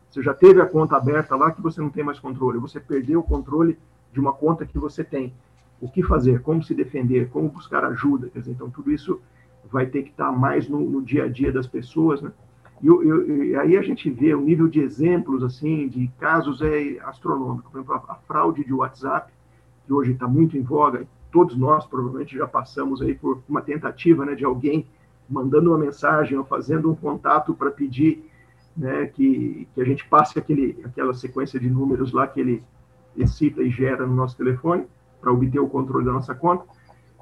[0.09, 3.21] Você já teve a conta aberta lá que você não tem mais controle, você perdeu
[3.21, 3.79] o controle
[4.11, 5.33] de uma conta que você tem.
[5.79, 6.41] O que fazer?
[6.41, 7.29] Como se defender?
[7.29, 8.29] Como buscar ajuda?
[8.29, 9.21] Quer dizer, então tudo isso
[9.71, 12.31] vai ter que estar mais no, no dia a dia das pessoas, né?
[12.81, 16.99] E, eu, e, aí a gente vê o nível de exemplos assim de casos é
[17.03, 17.71] astronômico.
[17.71, 19.31] Por exemplo, a, a fraude de WhatsApp
[19.85, 24.25] que hoje está muito em voga todos nós provavelmente já passamos aí por uma tentativa
[24.25, 24.85] né, de alguém
[25.29, 28.29] mandando uma mensagem ou fazendo um contato para pedir
[28.75, 32.63] né, que, que a gente passe aquele, aquela sequência de números lá que ele
[33.15, 34.85] excita e gera no nosso telefone
[35.21, 36.65] para obter o controle da nossa conta.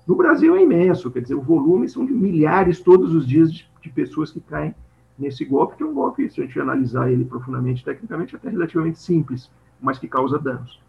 [0.07, 3.69] No Brasil é imenso, quer dizer, o volume são de milhares todos os dias de,
[3.81, 4.73] de pessoas que caem
[5.19, 8.99] nesse golpe, que é um golpe, se a gente analisar ele profundamente, tecnicamente, até relativamente
[8.99, 9.49] simples,
[9.81, 10.79] mas que causa danos.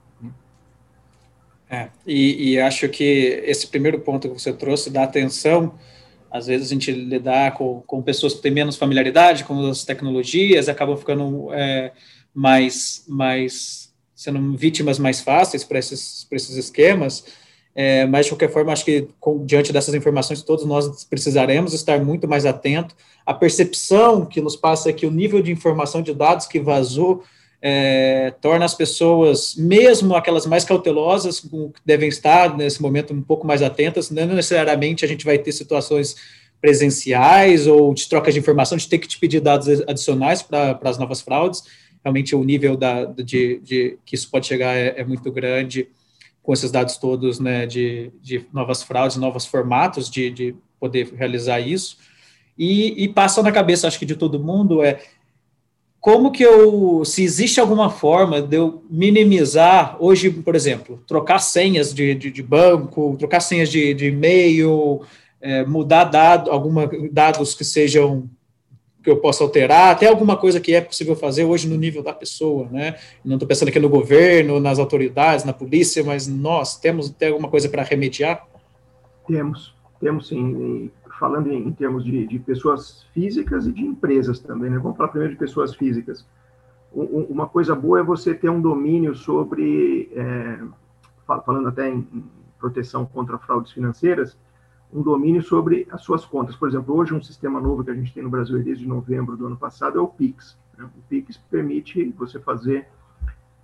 [1.69, 3.05] É, e, e, acho que
[3.45, 5.79] esse primeiro ponto que você trouxe da atenção,
[6.29, 10.69] às vezes a gente lidar com, com pessoas que têm menos familiaridade com as tecnologias,
[10.69, 11.93] acabam ficando é,
[12.35, 17.25] mais, mais sendo vítimas mais fáceis para esses, esses esquemas,
[17.75, 22.01] é, mas de qualquer forma, acho que com, diante dessas informações, todos nós precisaremos estar
[22.05, 22.97] muito mais atentos.
[23.25, 27.23] A percepção que nos passa é que o nível de informação de dados que vazou
[27.63, 31.43] é, torna as pessoas, mesmo aquelas mais cautelosas,
[31.85, 34.11] devem estar nesse momento um pouco mais atentas.
[34.11, 36.17] Não necessariamente a gente vai ter situações
[36.61, 40.99] presenciais ou de troca de informação, de ter que te pedir dados adicionais para as
[40.99, 41.63] novas fraudes.
[42.03, 45.89] Realmente o nível da, de, de que isso pode chegar é, é muito grande
[46.51, 51.61] com esses dados todos né, de, de novas fraudes, novos formatos de, de poder realizar
[51.61, 51.97] isso.
[52.59, 54.99] E, e passa na cabeça, acho que de todo mundo, é
[56.01, 61.95] como que eu, se existe alguma forma de eu minimizar, hoje, por exemplo, trocar senhas
[61.95, 65.03] de, de, de banco, trocar senhas de, de e-mail,
[65.41, 68.29] é, mudar dado, alguma, dados que sejam
[69.03, 72.13] que eu possa alterar, até alguma coisa que é possível fazer hoje no nível da
[72.13, 72.97] pessoa, né?
[73.25, 77.49] Não estou pensando aqui no governo, nas autoridades, na polícia, mas nós temos tem alguma
[77.49, 78.47] coisa para remediar?
[79.27, 84.71] Temos, temos sim falando em, em termos de, de, pessoas físicas e de empresas também,
[84.71, 84.79] né?
[84.79, 86.27] Vamos falar primeiro de pessoas físicas.
[86.93, 90.59] Um, uma coisa boa é você ter um domínio sobre, é,
[91.45, 92.07] falando até em
[92.59, 94.37] proteção contra fraudes financeiras,
[94.93, 96.57] um domínio sobre as suas contas.
[96.57, 99.47] Por exemplo, hoje um sistema novo que a gente tem no Brasil desde novembro do
[99.47, 100.59] ano passado é o Pix.
[100.77, 100.85] Né?
[100.85, 102.89] O Pix permite você fazer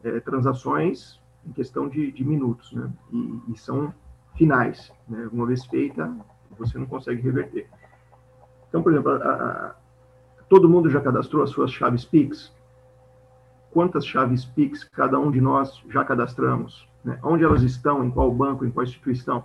[0.04, 2.90] é, transações em questão de, de minutos, né?
[3.12, 3.92] e, e, são
[4.36, 4.92] finais.
[5.08, 5.28] Né?
[5.32, 6.12] Uma vez feita,
[6.56, 7.68] você não consegue reverter.
[8.68, 9.74] Então, por exemplo, a, a,
[10.48, 12.54] todo mundo já cadastrou as suas chaves Pix?
[13.70, 16.88] Quantas chaves Pix cada um de nós já cadastramos?
[17.04, 17.18] Né?
[17.22, 18.04] Onde elas estão?
[18.04, 18.64] Em qual banco?
[18.64, 19.44] Em qual instituição?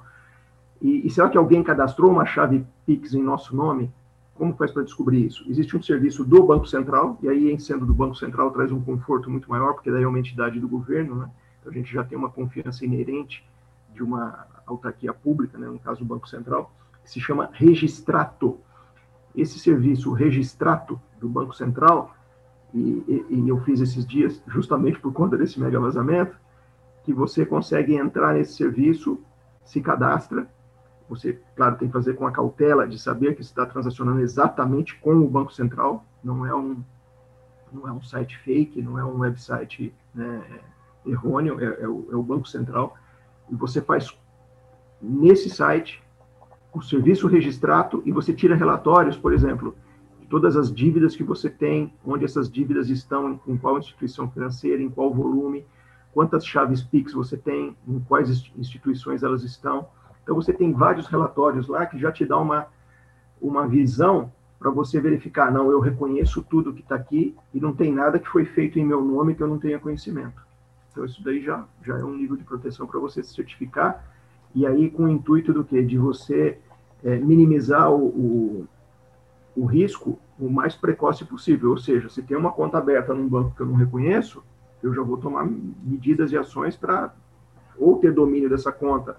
[0.81, 3.91] E, e será que alguém cadastrou uma chave Pix em nosso nome?
[4.35, 5.45] Como faz para descobrir isso?
[5.47, 8.81] Existe um serviço do Banco Central, e aí, em sendo do Banco Central, traz um
[8.81, 11.29] conforto muito maior, porque daí é uma entidade do governo, né?
[11.59, 13.47] Então, a gente já tem uma confiança inerente
[13.93, 15.67] de uma autarquia pública, né?
[15.67, 16.71] no caso, o Banco Central
[17.03, 18.59] que se chama Registrato.
[19.35, 22.15] Esse serviço Registrato do Banco Central,
[22.73, 26.35] e, e, e eu fiz esses dias justamente por conta desse mega vazamento,
[27.03, 29.19] que você consegue entrar nesse serviço,
[29.63, 30.47] se cadastra,
[31.11, 35.13] você, claro, tem que fazer com a cautela de saber que está transacionando exatamente com
[35.15, 36.81] o Banco Central, não é um,
[37.69, 40.41] não é um site fake, não é um website né,
[41.05, 42.95] errôneo, é, é, o, é o Banco Central,
[43.51, 44.17] e você faz
[45.01, 46.01] nesse site
[46.73, 49.75] o serviço registrato e você tira relatórios, por exemplo,
[50.17, 54.81] de todas as dívidas que você tem, onde essas dívidas estão, em qual instituição financeira,
[54.81, 55.65] em qual volume,
[56.13, 59.89] quantas chaves PIX você tem, em quais instituições elas estão.
[60.23, 62.67] Então, você tem vários relatórios lá que já te dá uma,
[63.41, 67.91] uma visão para você verificar, não, eu reconheço tudo que está aqui e não tem
[67.91, 70.39] nada que foi feito em meu nome que eu não tenha conhecimento.
[70.91, 74.05] Então, isso daí já, já é um nível de proteção para você se certificar
[74.53, 75.81] e aí com o intuito do quê?
[75.81, 76.59] De você
[77.03, 78.67] é, minimizar o, o,
[79.55, 81.71] o, risco o mais precoce possível.
[81.71, 84.43] Ou seja, se tem uma conta aberta num banco que eu não reconheço,
[84.83, 85.45] eu já vou tomar
[85.83, 87.13] medidas e ações para
[87.77, 89.17] ou ter domínio dessa conta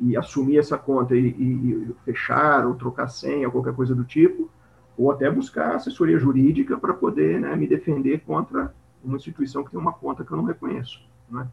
[0.00, 4.50] e assumir essa conta e, e, e fechar ou trocar senha, qualquer coisa do tipo,
[4.96, 9.80] ou até buscar assessoria jurídica para poder né, me defender contra uma instituição que tem
[9.80, 11.00] uma conta que eu não reconheço.
[11.30, 11.46] Né?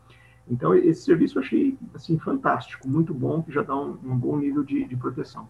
[0.49, 4.38] Então, esse serviço eu achei assim, fantástico, muito bom, que já dá um, um bom
[4.38, 5.47] nível de, de, proteção.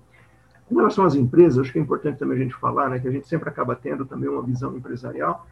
[0.67, 3.11] Com relação às empresas, acho que é importante também a gente falar, né, que a
[3.11, 5.47] gente sempre acaba tendo também uma visão empresarial,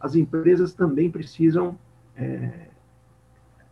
[0.00, 1.78] as empresas também precisam,
[2.16, 2.68] é,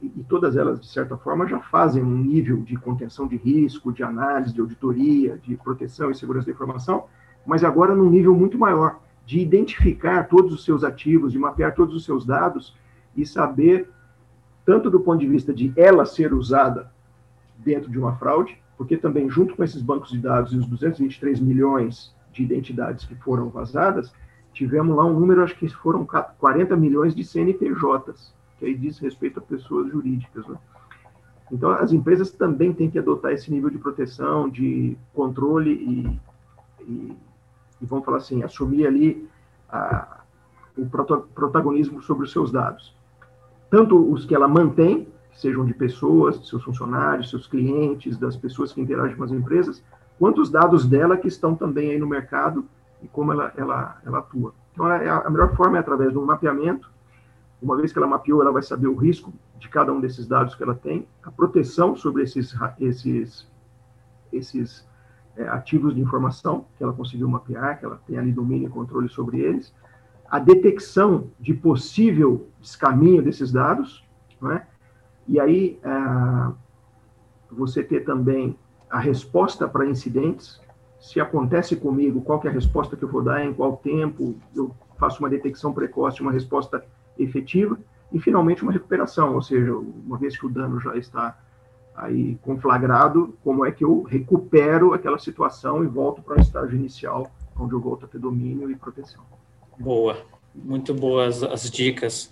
[0.02, 4.02] e, todas elas, de certa forma, já fazem um nível de contenção de risco, de
[4.02, 7.04] análise, de auditoria, de proteção e segurança da informação,
[7.46, 11.94] mas agora num nível muito maior, de identificar todos os seus ativos, de mapear todos
[11.94, 12.76] os seus dados
[13.16, 13.88] e saber
[14.64, 16.92] tanto do ponto de vista de ela ser usada
[17.58, 21.38] dentro de uma fraude, porque também, junto com esses bancos de dados e os 223
[21.38, 24.12] milhões de identidades que foram vazadas,
[24.52, 29.40] tivemos lá um número, acho que foram 40 milhões de CNPJs, que aí diz respeito
[29.40, 30.46] a pessoas jurídicas.
[30.46, 30.56] Né?
[31.50, 36.20] Então, as empresas também têm que adotar esse nível de proteção, de controle e,
[36.84, 37.16] e,
[37.80, 39.28] e vamos falar assim, assumir ali
[39.68, 40.20] a,
[40.78, 42.94] o protagonismo sobre os seus dados.
[43.68, 48.72] Tanto os que ela mantém, sejam de pessoas, de seus funcionários, seus clientes, das pessoas
[48.72, 49.82] que interagem com as empresas,
[50.20, 52.64] quanto os dados dela que estão também aí no mercado
[53.02, 54.54] e como ela, ela, ela atua.
[54.72, 56.92] Então, é, a melhor forma é através de um mapeamento.
[57.62, 60.56] Uma vez que ela mapeou, ela vai saber o risco de cada um desses dados
[60.56, 63.48] que ela tem, a proteção sobre esses, esses,
[64.32, 64.84] esses
[65.36, 69.08] é, ativos de informação que ela conseguiu mapear, que ela tem ali domínio e controle
[69.08, 69.72] sobre eles,
[70.28, 74.04] a detecção de possível descaminho desses dados,
[74.50, 74.62] é?
[75.28, 76.52] e aí é,
[77.48, 78.58] você ter também
[78.90, 80.60] a resposta para incidentes,
[81.00, 84.74] se acontece comigo, qual é a resposta que eu vou dar, em qual tempo, eu
[84.98, 86.84] faço uma detecção precoce, uma resposta
[87.18, 87.78] efetiva,
[88.12, 91.38] e finalmente uma recuperação, ou seja, uma vez que o dano já está
[91.94, 97.30] aí conflagrado, como é que eu recupero aquela situação e volto para o estágio inicial,
[97.58, 99.22] onde eu volto a ter domínio e proteção.
[99.78, 100.18] Boa,
[100.54, 102.30] muito boas as dicas.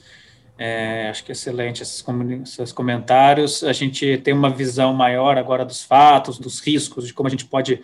[0.59, 2.05] É, acho que excelente esses,
[2.43, 3.64] esses comentários.
[3.64, 7.47] A gente tem uma visão maior agora dos fatos, dos riscos, de como a gente
[7.47, 7.83] pode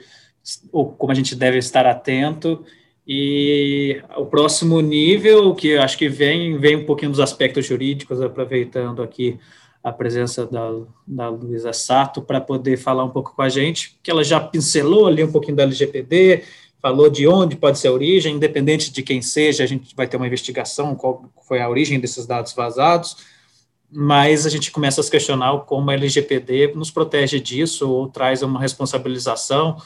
[0.71, 2.65] ou como a gente deve estar atento.
[3.07, 9.01] E o próximo nível, que acho que vem, vem um pouquinho dos aspectos jurídicos, aproveitando
[9.03, 9.39] aqui
[9.83, 10.73] a presença da,
[11.07, 15.07] da Luísa Sato para poder falar um pouco com a gente, que ela já pincelou
[15.07, 16.43] ali um pouquinho da LGPD,
[16.83, 20.17] falou de onde pode ser a origem, independente de quem seja, a gente vai ter
[20.17, 23.19] uma investigação, qual foi a origem desses dados vazados,
[23.89, 28.43] mas a gente começa a se questionar como a LGPD nos protege disso, ou traz
[28.43, 29.77] uma responsabilização,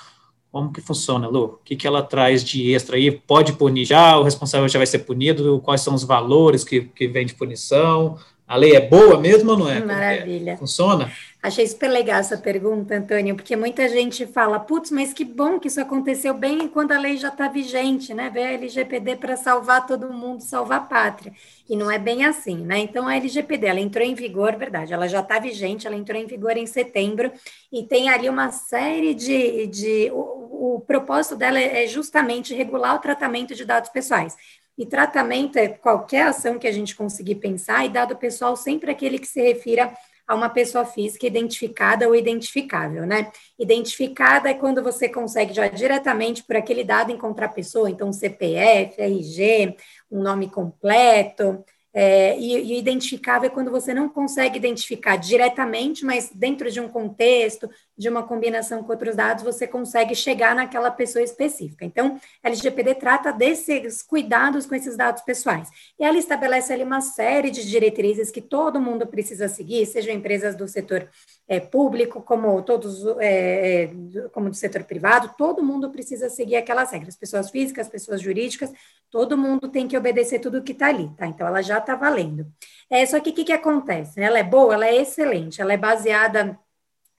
[0.53, 1.45] como que funciona, Lu?
[1.45, 3.11] O que, que ela traz de extra aí?
[3.11, 4.19] Pode punir já?
[4.19, 5.61] O responsável já vai ser punido?
[5.61, 8.19] Quais são os valores que, que vem de punição?
[8.49, 9.79] A lei é boa mesmo ou não é?
[9.79, 9.85] é?
[9.85, 10.57] Maravilha.
[10.57, 11.13] Funciona?
[11.43, 15.69] Achei super legal essa pergunta, Antônio, porque muita gente fala, putz, mas que bom que
[15.69, 18.29] isso aconteceu bem quando a lei já está vigente, né?
[18.29, 21.33] Veio a LGPD para salvar todo mundo, salvar a pátria.
[21.67, 22.81] E não é bem assim, né?
[22.81, 26.27] Então, a LGPD, ela entrou em vigor, verdade, ela já está vigente, ela entrou em
[26.27, 27.33] vigor em setembro,
[27.73, 29.67] e tem ali uma série de...
[29.67, 34.37] de o, o propósito dela é justamente regular o tratamento de dados pessoais.
[34.77, 39.19] E tratamento é qualquer ação que a gente conseguir pensar, e dado pessoal sempre aquele
[39.19, 39.91] que se refira
[40.31, 43.33] a uma pessoa física identificada ou identificável, né?
[43.59, 49.03] Identificada é quando você consegue já diretamente por aquele dado encontrar a pessoa, então CPF,
[49.03, 49.75] RG,
[50.09, 56.31] um nome completo, é, e, e identificável é quando você não consegue identificar diretamente, mas
[56.33, 57.69] dentro de um contexto,
[58.01, 61.85] de uma combinação com outros dados, você consegue chegar naquela pessoa específica.
[61.85, 65.69] Então, a LGPD trata desses cuidados com esses dados pessoais.
[65.99, 70.57] E ela estabelece ali uma série de diretrizes que todo mundo precisa seguir, sejam empresas
[70.57, 71.11] do setor
[71.47, 76.91] é, público, como todos, é, é como do setor privado, todo mundo precisa seguir aquelas
[76.93, 77.19] regras.
[77.19, 78.73] Pessoas físicas, pessoas jurídicas,
[79.11, 81.27] todo mundo tem que obedecer tudo que está ali, tá?
[81.27, 82.47] Então, ela já está valendo.
[82.89, 84.23] É, só que o que, que acontece?
[84.23, 86.59] Ela é boa, ela é excelente, ela é baseada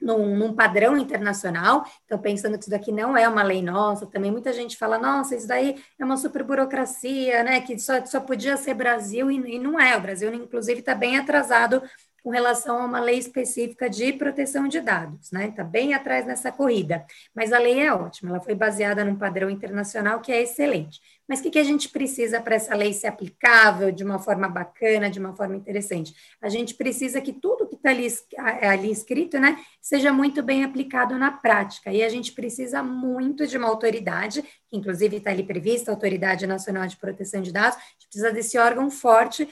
[0.02, 1.86] num, num, padrão internacional.
[2.06, 5.36] Então, pensando que isso daqui não é uma lei nossa, também muita gente fala, nossa,
[5.36, 7.62] isso daí é uma super burocracia, né?
[7.62, 9.96] Que só, só podia ser Brasil e, e não é.
[9.98, 11.82] O Brasil, inclusive, está bem atrasado
[12.24, 15.48] com relação a uma lei específica de proteção de dados, né?
[15.48, 17.06] Está bem atrás nessa corrida.
[17.36, 21.00] Mas a lei é ótima, ela foi baseada num padrão internacional que é excelente.
[21.28, 24.50] Mas o que, que a gente precisa para essa lei ser aplicável de uma forma
[24.50, 26.14] bacana, de uma forma interessante?
[26.42, 28.08] A gente precisa que tudo que está ali,
[28.38, 31.92] ali escrito, né, seja muito bem aplicado na prática.
[31.92, 36.46] E a gente precisa muito de uma autoridade, que inclusive está ali prevista, a Autoridade
[36.46, 39.48] Nacional de Proteção de Dados, a gente precisa desse órgão forte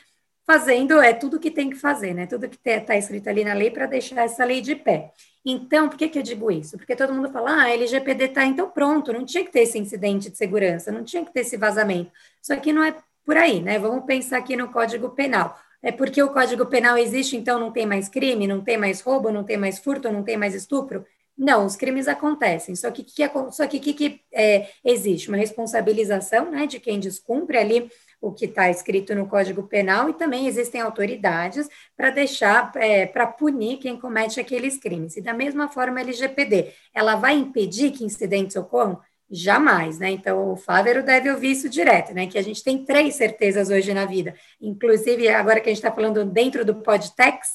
[0.49, 2.25] fazendo é tudo que tem que fazer, né?
[2.25, 5.12] Tudo que está escrito ali na lei para deixar essa lei de pé.
[5.45, 6.75] Então, por que, que eu digo isso?
[6.75, 10.27] Porque todo mundo fala, ah, LGPD está então pronto, não tinha que ter esse incidente
[10.27, 12.12] de segurança, não tinha que ter esse vazamento.
[12.41, 13.77] Só que não é por aí, né?
[13.77, 15.55] Vamos pensar aqui no Código Penal.
[15.83, 19.31] É porque o Código Penal existe, então não tem mais crime, não tem mais roubo,
[19.31, 21.05] não tem mais furto, não tem mais estupro?
[21.38, 25.29] Não, os crimes acontecem, só que que, só que, que, que é, existe?
[25.29, 27.89] Uma responsabilização né, de quem descumpre ali
[28.21, 33.25] o que está escrito no Código Penal e também existem autoridades para deixar, é, para
[33.27, 35.15] punir quem comete aqueles crimes.
[35.15, 38.99] E da mesma forma, a LGPD, ela vai impedir que incidentes ocorram?
[39.32, 40.10] Jamais, né?
[40.10, 42.25] Então, o Flávio deve ouvir isso direto, né?
[42.25, 44.33] Que a gente tem três certezas hoje na vida.
[44.60, 47.48] Inclusive, agora que a gente está falando dentro do Podtex,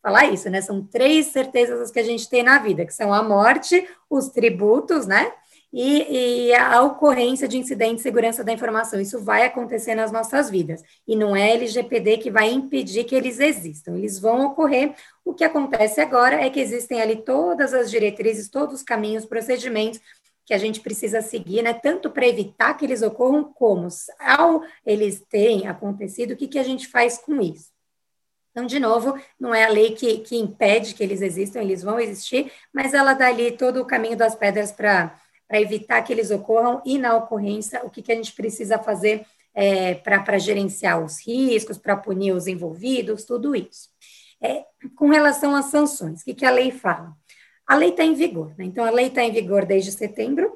[0.00, 0.60] falar isso, né?
[0.60, 5.04] São três certezas que a gente tem na vida, que são a morte, os tributos,
[5.04, 5.32] né?
[5.72, 9.00] E, e, a ocorrência de incidente de segurança da informação.
[9.00, 10.82] Isso vai acontecer nas nossas vidas.
[11.06, 13.96] E não é LGPD que vai impedir que eles existam.
[13.96, 14.94] Eles vão ocorrer.
[15.24, 20.00] O que acontece agora é que existem ali todas as diretrizes, todos os caminhos, procedimentos
[20.46, 21.74] que a gente precisa seguir, né?
[21.74, 23.88] Tanto para evitar que eles ocorram, como
[24.20, 27.74] ao eles terem acontecido, o que, que a gente faz com isso?
[28.52, 32.00] Então, de novo, não é a lei que, que impede que eles existam, eles vão
[32.00, 35.20] existir, mas ela dá ali todo o caminho das pedras para
[35.50, 39.24] evitar que eles ocorram e, na ocorrência, o que, que a gente precisa fazer
[39.54, 43.88] é, para gerenciar os riscos, para punir os envolvidos, tudo isso.
[44.40, 44.64] É,
[44.96, 47.12] com relação às sanções, o que, que a lei fala?
[47.66, 48.64] A lei está em vigor, né?
[48.64, 50.52] então a lei está em vigor desde setembro,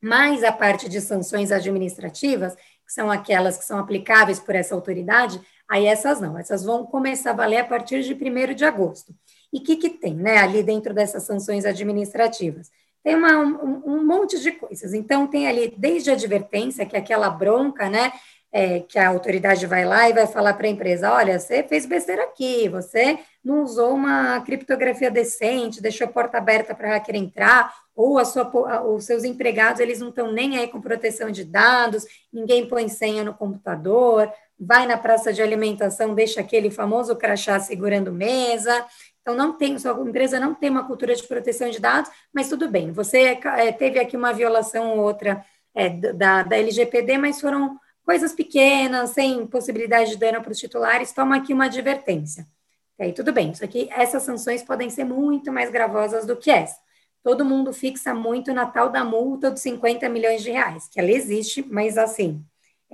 [0.00, 5.40] mais a parte de sanções administrativas, que são aquelas que são aplicáveis por essa autoridade,
[5.68, 9.14] Aí essas não, essas vão começar a valer a partir de 1 de agosto.
[9.52, 12.70] E o que, que tem, né, ali dentro dessas sanções administrativas?
[13.04, 14.94] Tem uma, um, um, monte de coisas.
[14.94, 18.10] Então, tem ali desde a advertência, que é aquela bronca, né,
[18.50, 21.84] é, que a autoridade vai lá e vai falar para a empresa: olha, você fez
[21.84, 27.74] besteira aqui, você não usou uma criptografia decente, deixou a porta aberta para hacker entrar,
[27.94, 28.50] ou a sua,
[28.86, 33.22] os seus empregados eles não estão nem aí com proteção de dados, ninguém põe senha
[33.22, 38.86] no computador, vai na praça de alimentação, deixa aquele famoso crachá segurando mesa.
[39.24, 42.68] Então, não tem, sua empresa não tem uma cultura de proteção de dados, mas tudo
[42.68, 45.42] bem, você é, teve aqui uma violação ou outra
[45.74, 51.10] é, da, da LGPD, mas foram coisas pequenas, sem possibilidade de dano para os titulares,
[51.10, 52.46] toma aqui uma advertência.
[52.98, 56.50] E aí, tudo bem, isso aqui, essas sanções podem ser muito mais gravosas do que
[56.50, 56.76] essa.
[57.22, 61.10] Todo mundo fixa muito na tal da multa dos 50 milhões de reais, que ela
[61.10, 62.44] existe, mas assim,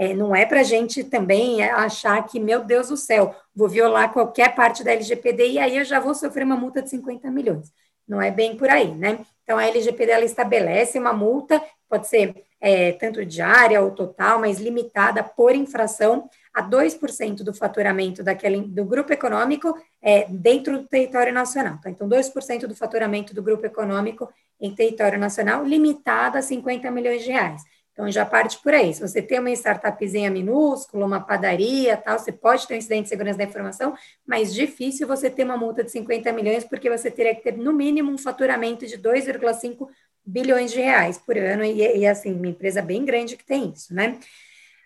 [0.00, 4.10] é, não é para a gente também achar que, meu Deus do céu, vou violar
[4.10, 7.70] qualquer parte da LGPD e aí eu já vou sofrer uma multa de 50 milhões.
[8.08, 9.18] Não é bem por aí, né?
[9.44, 14.58] Então, a LGPD ela estabelece uma multa, pode ser é, tanto diária ou total, mas
[14.58, 21.34] limitada por infração a 2% do faturamento daquele, do grupo econômico é, dentro do território
[21.34, 21.78] nacional.
[21.78, 21.90] Tá?
[21.90, 27.32] Então, 2% do faturamento do grupo econômico em território nacional, limitada a 50 milhões de
[27.32, 27.62] reais.
[28.00, 28.94] Então, já parte por aí.
[28.94, 33.08] Se você tem uma startupzinha minúscula, uma padaria, tal, você pode ter um incidente de
[33.10, 33.94] segurança da informação,
[34.26, 37.74] mas difícil você ter uma multa de 50 milhões, porque você teria que ter, no
[37.74, 39.86] mínimo, um faturamento de 2,5
[40.24, 43.94] bilhões de reais por ano, e, e, assim, uma empresa bem grande que tem isso,
[43.94, 44.18] né?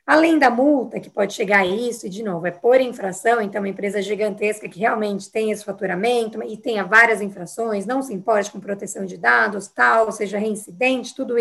[0.04, 3.62] Além da multa, que pode chegar a isso, e de novo, é por infração, então
[3.62, 8.50] uma empresa gigantesca que realmente tem esse faturamento e tenha várias infrações, não se importe
[8.50, 11.36] com proteção de dados, tal, seja reincidente, tudo,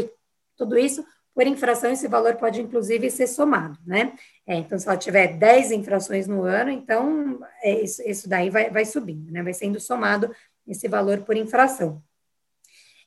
[0.56, 1.04] tudo isso
[1.34, 4.14] por infração, esse valor pode, inclusive, ser somado, né?
[4.46, 8.70] É, então, se ela tiver 10 infrações no ano, então, é, isso, isso, daí vai,
[8.70, 9.42] vai subindo, né?
[9.42, 10.34] Vai sendo somado
[10.68, 12.02] esse valor por infração.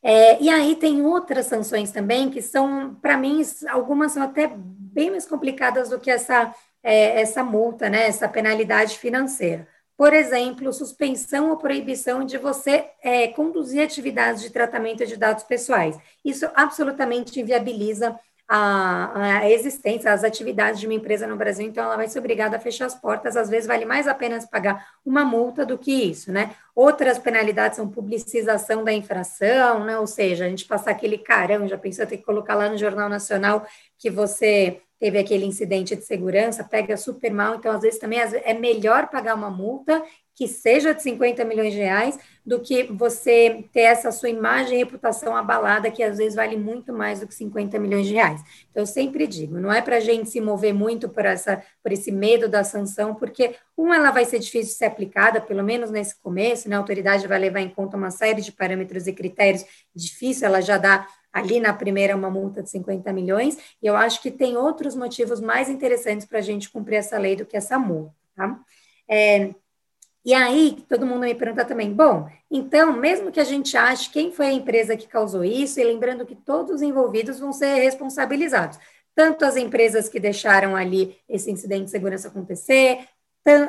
[0.02, 5.10] É, e aí tem outras sanções também que são, para mim, algumas são até bem
[5.10, 8.06] mais complicadas do que essa, é, essa multa, né?
[8.06, 9.68] Essa penalidade financeira.
[9.96, 15.98] Por exemplo, suspensão ou proibição de você é, conduzir atividades de tratamento de dados pessoais.
[16.24, 18.18] Isso absolutamente inviabiliza
[18.48, 22.56] a, a, existência, as atividades de uma empresa no Brasil, então ela vai ser obrigada
[22.56, 23.36] a fechar as portas.
[23.36, 26.54] Às vezes vale mais a pena pagar uma multa do que isso, né?
[26.74, 29.98] Outras penalidades são publicização da infração, né?
[29.98, 33.08] Ou seja, a gente passar aquele carão, já pensou ter que colocar lá no Jornal
[33.08, 33.66] Nacional
[33.98, 38.54] que você teve aquele incidente de segurança, pega super mal, então às vezes também é
[38.54, 40.02] melhor pagar uma multa
[40.36, 44.84] que seja de 50 milhões de reais do que você ter essa sua imagem e
[44.84, 48.42] reputação abalada, que às vezes vale muito mais do que 50 milhões de reais.
[48.70, 51.90] Então, eu sempre digo, não é para a gente se mover muito por, essa, por
[51.90, 55.90] esse medo da sanção, porque, uma, ela vai ser difícil de ser aplicada, pelo menos
[55.90, 56.76] nesse começo, né?
[56.76, 60.76] a autoridade vai levar em conta uma série de parâmetros e critérios, difícil ela já
[60.76, 64.94] dá ali na primeira uma multa de 50 milhões, e eu acho que tem outros
[64.94, 68.58] motivos mais interessantes para a gente cumprir essa lei do que essa multa, tá?
[69.06, 69.54] É,
[70.24, 74.32] e aí, todo mundo me pergunta também, bom, então, mesmo que a gente ache quem
[74.32, 78.78] foi a empresa que causou isso, e lembrando que todos os envolvidos vão ser responsabilizados,
[79.14, 83.00] tanto as empresas que deixaram ali esse incidente de segurança acontecer,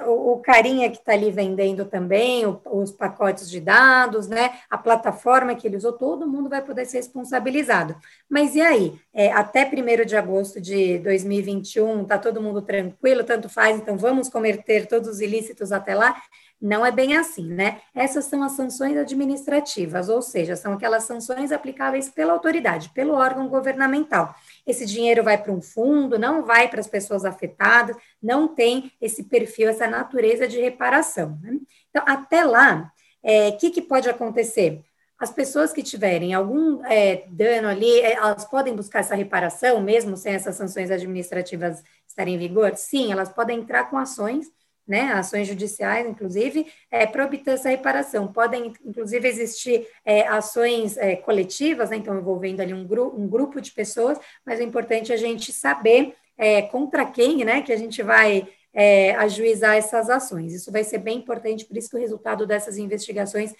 [0.07, 4.55] o carinha que está ali vendendo também, os pacotes de dados, né?
[4.69, 7.95] A plataforma que ele usou, todo mundo vai poder ser responsabilizado.
[8.29, 8.99] Mas e aí?
[9.13, 14.29] É, até 1 de agosto de 2021, está todo mundo tranquilo, tanto faz, então vamos
[14.29, 16.15] cometer todos os ilícitos até lá?
[16.59, 17.81] Não é bem assim, né?
[17.93, 23.47] Essas são as sanções administrativas, ou seja, são aquelas sanções aplicáveis pela autoridade, pelo órgão
[23.47, 24.33] governamental.
[24.67, 29.23] Esse dinheiro vai para um fundo, não vai para as pessoas afetadas, não tem esse
[29.23, 31.39] perfil, essa natureza de reparação.
[31.41, 31.57] Né?
[31.89, 32.91] Então, até lá,
[33.23, 34.83] o é, que, que pode acontecer?
[35.19, 40.15] as pessoas que tiverem algum é, dano ali, é, elas podem buscar essa reparação, mesmo
[40.15, 42.75] sem essas sanções administrativas estarem em vigor?
[42.75, 44.47] Sim, elas podem entrar com ações,
[44.87, 48.31] né, ações judiciais, inclusive, é, para obter essa reparação.
[48.31, 53.59] Podem, inclusive, existir é, ações é, coletivas, né, então envolvendo ali um, gru um grupo
[53.59, 57.77] de pessoas, mas o importante é a gente saber é, contra quem, né, que a
[57.77, 60.53] gente vai é, ajuizar essas ações.
[60.53, 63.53] Isso vai ser bem importante, por isso que o resultado dessas investigações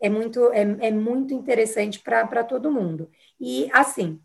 [0.00, 3.08] é muito, é, é muito interessante para todo mundo.
[3.40, 4.20] E, assim,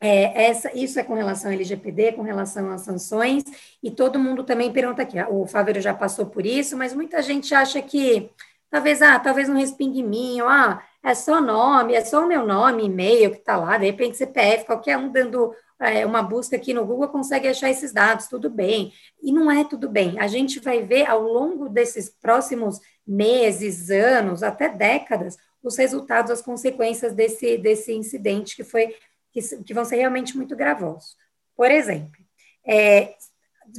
[0.00, 3.44] é, essa, isso é com relação ao LGPD, com relação às sanções,
[3.82, 7.54] e todo mundo também pergunta aqui, o Fábio já passou por isso, mas muita gente
[7.54, 8.30] acha que
[8.70, 12.28] talvez, ah, talvez não respingue em mim, ou, ah, é só nome, é só o
[12.28, 16.56] meu nome, e-mail que está lá, de repente CPF, qualquer um dando é, uma busca
[16.56, 18.92] aqui no Google consegue achar esses dados, tudo bem.
[19.22, 20.18] E não é tudo bem.
[20.18, 26.42] A gente vai ver ao longo desses próximos meses, anos, até décadas, os resultados, as
[26.42, 28.94] consequências desse, desse incidente que foi
[29.40, 31.16] que, que vão ser realmente muito gravosos.
[31.56, 32.22] Por exemplo,
[32.66, 33.14] é,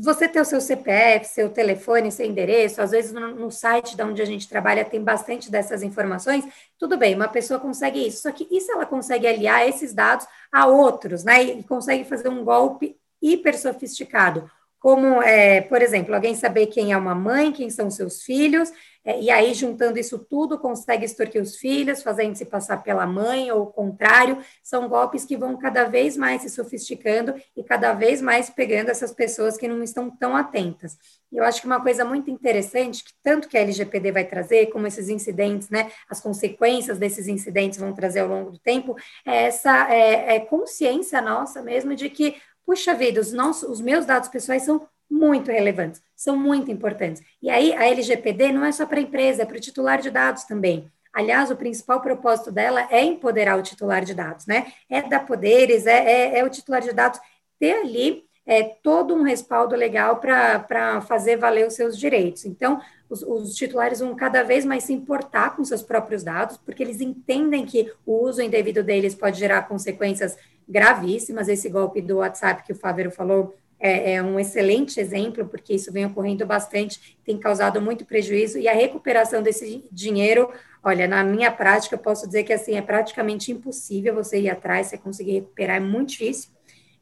[0.01, 4.03] você ter o seu CPF, seu telefone, seu endereço, às vezes no, no, site de
[4.03, 6.45] onde a gente trabalha tem bastante dessas informações,
[6.77, 10.67] tudo bem, uma pessoa consegue isso, só que isso ela consegue aliar esses dados a
[10.67, 14.49] outros, né, e consegue fazer um golpe hiper sofisticado,
[14.79, 18.71] como, é, por exemplo, alguém saber quem é uma mãe, quem são seus filhos,
[19.05, 23.51] é, e aí, juntando isso tudo, consegue extorquir os filhos, fazendo se passar pela mãe
[23.51, 24.37] ou o contrário.
[24.61, 29.11] São golpes que vão cada vez mais se sofisticando e cada vez mais pegando essas
[29.13, 30.97] pessoas que não estão tão atentas.
[31.31, 34.67] E eu acho que uma coisa muito interessante, que tanto que a LGPD vai trazer,
[34.67, 39.43] como esses incidentes, né, as consequências desses incidentes vão trazer ao longo do tempo, é
[39.43, 42.35] essa é, é consciência nossa mesmo de que,
[42.69, 47.19] puxa vida, os, nossos, os meus dados pessoais são muito relevantes, são muito importantes.
[47.41, 50.11] E aí a LGPD não é só para a empresa, é para o titular de
[50.11, 50.87] dados também.
[51.11, 54.71] Aliás, o principal propósito dela é empoderar o titular de dados, né?
[54.87, 57.19] É dar poderes, é, é, é o titular de dados
[57.59, 62.45] ter ali é, todo um respaldo legal para fazer valer os seus direitos.
[62.45, 66.83] Então, os, os, titulares vão cada vez mais se importar com seus próprios dados, porque
[66.83, 70.37] eles entendem que o uso indevido deles pode gerar consequências
[70.69, 71.49] gravíssimas.
[71.49, 75.91] Esse golpe do WhatsApp que o Fávero falou é, é, um excelente exemplo, porque isso
[75.91, 80.51] vem ocorrendo bastante, tem causado muito prejuízo, e a recuperação desse dinheiro,
[80.83, 84.87] olha, na minha prática, eu posso dizer que assim, é praticamente impossível você ir atrás,
[84.87, 86.49] você conseguir recuperar, é muito difícil.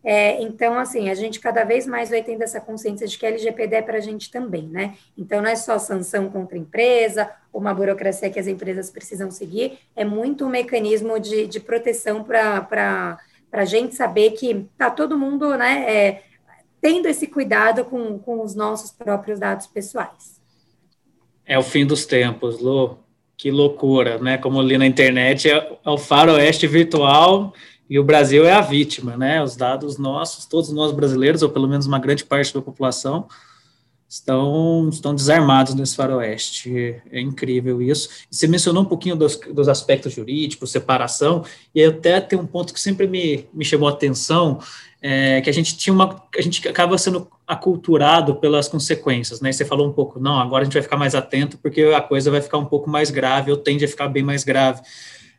[0.04, 3.30] É, então, assim, a gente cada vez mais vai tendo essa consciência de que a
[3.30, 4.96] LGPD é para a gente também, né?
[5.18, 9.80] Então, não é só sanção contra a empresa, uma burocracia que as empresas precisam seguir,
[9.96, 13.20] é muito um mecanismo de, de proteção para
[13.52, 15.84] a gente saber que tá todo mundo, né?
[15.88, 16.24] É,
[16.82, 20.40] tendo esse cuidado com, com os nossos próprios dados pessoais.
[21.46, 22.98] É o fim dos tempos, Lu.
[23.38, 24.38] Que loucura, né?
[24.38, 27.54] Como li na internet, é, é o faroeste virtual
[27.90, 29.42] e o Brasil é a vítima, né?
[29.42, 33.28] Os dados nossos, todos nós brasileiros, ou pelo menos uma grande parte da população,
[34.08, 36.96] estão, estão desarmados nesse faroeste.
[37.12, 38.10] É incrível isso.
[38.32, 41.44] Você mencionou um pouquinho dos, dos aspectos jurídicos, separação,
[41.76, 44.60] e até tem um ponto que sempre me, me chamou a atenção,
[45.02, 49.52] é, que a gente tinha uma, a gente acaba sendo aculturado pelas consequências, né?
[49.52, 52.32] Você falou um pouco, não, agora a gente vai ficar mais atento porque a coisa
[52.32, 54.82] vai ficar um pouco mais grave, ou tende a ficar bem mais grave.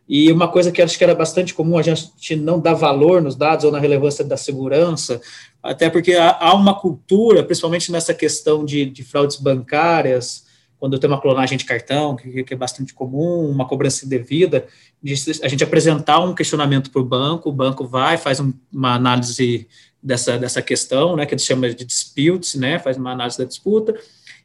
[0.09, 3.37] E uma coisa que acho que era bastante comum, a gente não dá valor nos
[3.37, 5.21] dados ou na relevância da segurança,
[5.63, 10.47] até porque há, uma cultura, principalmente nessa questão de, de fraudes bancárias,
[10.79, 14.67] quando tem uma clonagem de cartão, que, que é bastante comum, uma cobrança indevida,
[15.03, 18.95] de a gente apresentar um questionamento para o banco, o banco vai, faz um, uma
[18.95, 19.69] análise
[20.03, 23.95] dessa, dessa questão, né, que eles chamam de disputes, né, faz uma análise da disputa,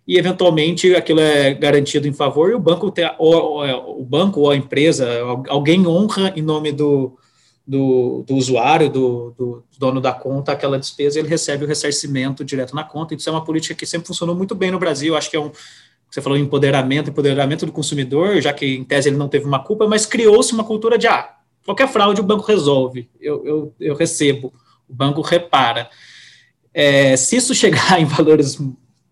[0.08, 4.51] e eventualmente aquilo é garantido em favor, e o banco, ou, ou, o banco ou
[4.51, 5.08] a empresa,
[5.47, 7.18] alguém honra em nome do,
[7.66, 12.76] do, do usuário, do, do, dono da conta, aquela despesa, ele recebe o ressarcimento direto
[12.76, 15.38] na conta, isso é uma política que sempre funcionou muito bem no Brasil, acho que
[15.38, 15.51] é um,
[16.10, 19.88] você falou empoderamento, empoderamento do consumidor, já que em tese ele não teve uma culpa,
[19.88, 21.34] mas criou-se uma cultura de, ah,
[21.66, 24.54] qualquer fraude o banco resolve, eu, eu, eu recebo,
[24.88, 25.89] o banco repara.
[26.74, 28.60] É, se isso chegar em valores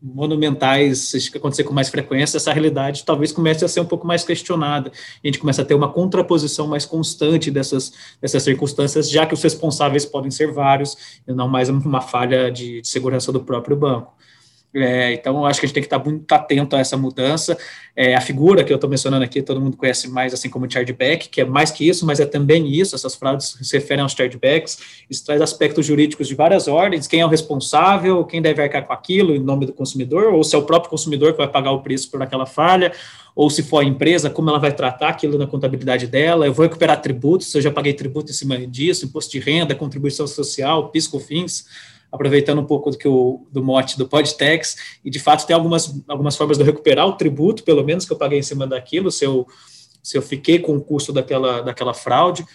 [0.01, 4.91] monumentais, acontecer com mais frequência, essa realidade talvez comece a ser um pouco mais questionada.
[5.23, 9.43] A gente começa a ter uma contraposição mais constante dessas, dessas circunstâncias, já que os
[9.43, 14.13] responsáveis podem ser vários, e não mais uma falha de, de segurança do próprio banco.
[14.73, 17.57] É, então, acho que a gente tem que estar muito atento a essa mudança.
[17.93, 21.27] É, a figura que eu estou mencionando aqui, todo mundo conhece mais assim como chargeback,
[21.27, 22.95] que é mais que isso, mas é também isso.
[22.95, 24.77] Essas fraudes se referem aos chargebacks.
[25.09, 28.93] Isso traz aspectos jurídicos de várias ordens: quem é o responsável, quem deve arcar com
[28.93, 31.81] aquilo em nome do consumidor, ou se é o próprio consumidor que vai pagar o
[31.81, 32.93] preço por aquela falha,
[33.35, 36.45] ou se for a empresa, como ela vai tratar aquilo na contabilidade dela.
[36.45, 39.75] Eu vou recuperar tributos, se eu já paguei tributo em cima disso, imposto de renda,
[39.75, 41.65] contribuição social, pisco fins
[42.11, 45.95] aproveitando um pouco do, que o, do mote do Podtex, e de fato tem algumas,
[46.07, 49.09] algumas formas de eu recuperar o tributo, pelo menos que eu paguei em cima daquilo,
[49.09, 49.47] se eu,
[50.03, 52.45] se eu fiquei com o custo daquela, daquela fraude.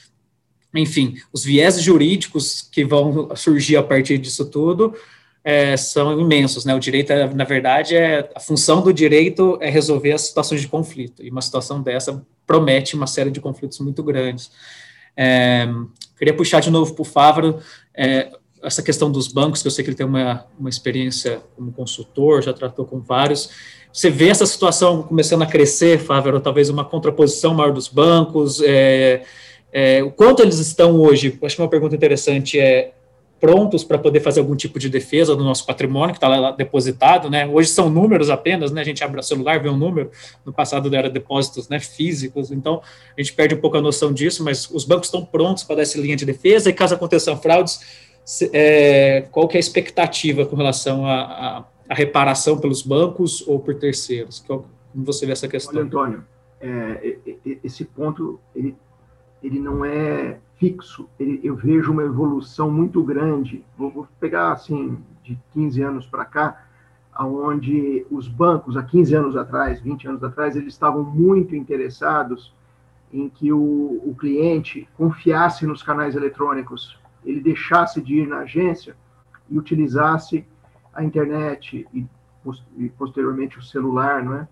[0.75, 4.95] Enfim, os viés jurídicos que vão surgir a partir disso tudo
[5.43, 6.75] é, são imensos, né?
[6.75, 10.69] O direito, é, na verdade, é a função do direito é resolver as situações de
[10.69, 14.51] conflito, e uma situação dessa promete uma série de conflitos muito grandes.
[15.17, 15.67] É,
[16.19, 17.61] queria puxar de novo para o Fávaro,
[17.95, 18.31] é,
[18.67, 22.43] essa questão dos bancos, que eu sei que ele tem uma, uma experiência como consultor,
[22.43, 23.49] já tratou com vários.
[23.93, 28.61] Você vê essa situação começando a crescer, Fávero, talvez uma contraposição maior dos bancos?
[28.63, 29.23] É,
[29.73, 31.39] é, o quanto eles estão hoje?
[31.43, 32.93] Acho que uma pergunta interessante é
[33.41, 37.29] prontos para poder fazer algum tipo de defesa do nosso patrimônio que está lá depositado,
[37.29, 37.47] né?
[37.47, 38.81] Hoje são números apenas, né?
[38.81, 40.11] A gente abre o celular, vê um número.
[40.45, 41.79] No passado era depósitos, né?
[41.79, 42.51] Físicos.
[42.51, 42.81] Então
[43.17, 45.83] a gente perde um pouco a noção disso, mas os bancos estão prontos para dar
[45.83, 47.81] essa linha de defesa e caso aconteçam fraudes,
[48.53, 54.43] é, qual que é a expectativa com relação à reparação pelos bancos ou por terceiros?
[54.45, 55.75] Qual, como você vê essa questão?
[55.75, 56.25] Olha, Antônio,
[56.61, 57.19] é,
[57.63, 58.75] esse ponto ele,
[59.43, 61.09] ele não é fixo.
[61.21, 63.65] Ele, eu vejo uma evolução muito grande.
[63.79, 66.67] Vou, vou pegar assim de 15 anos para cá,
[67.13, 72.55] aonde os bancos há 15 anos atrás, 20 anos atrás, eles estavam muito interessados
[73.13, 78.97] em que o, o cliente confiasse nos canais eletrônicos ele deixasse de ir na agência
[79.51, 80.47] e utilizasse
[80.95, 82.07] a internet e,
[82.97, 84.49] posteriormente o celular, não é?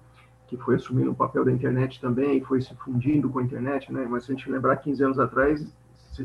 [0.47, 4.07] que foi assumindo o papel da internet também, foi se fundindo com a internet, né?
[4.09, 5.66] Mas se a gente lembrar 15 anos atrás,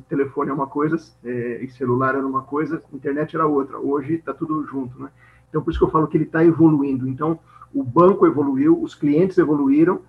[0.08, 3.80] telefone é uma coisa é, e celular era uma coisa, internet era outra.
[3.80, 5.10] Hoje está tudo junto, né?
[5.50, 7.08] Então por isso que eu falo que ele está evoluindo.
[7.08, 7.40] Então
[7.74, 10.02] o banco evoluiu, os clientes evoluíram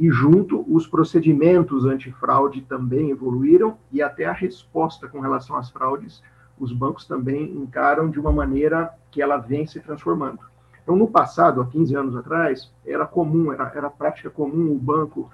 [0.00, 6.22] e junto os procedimentos antifraude também evoluíram e até a resposta com relação às fraudes
[6.58, 10.40] os bancos também encaram de uma maneira que ela vem se transformando.
[10.82, 15.30] Então, no passado, há 15 anos atrás, era comum, era, era prática comum o banco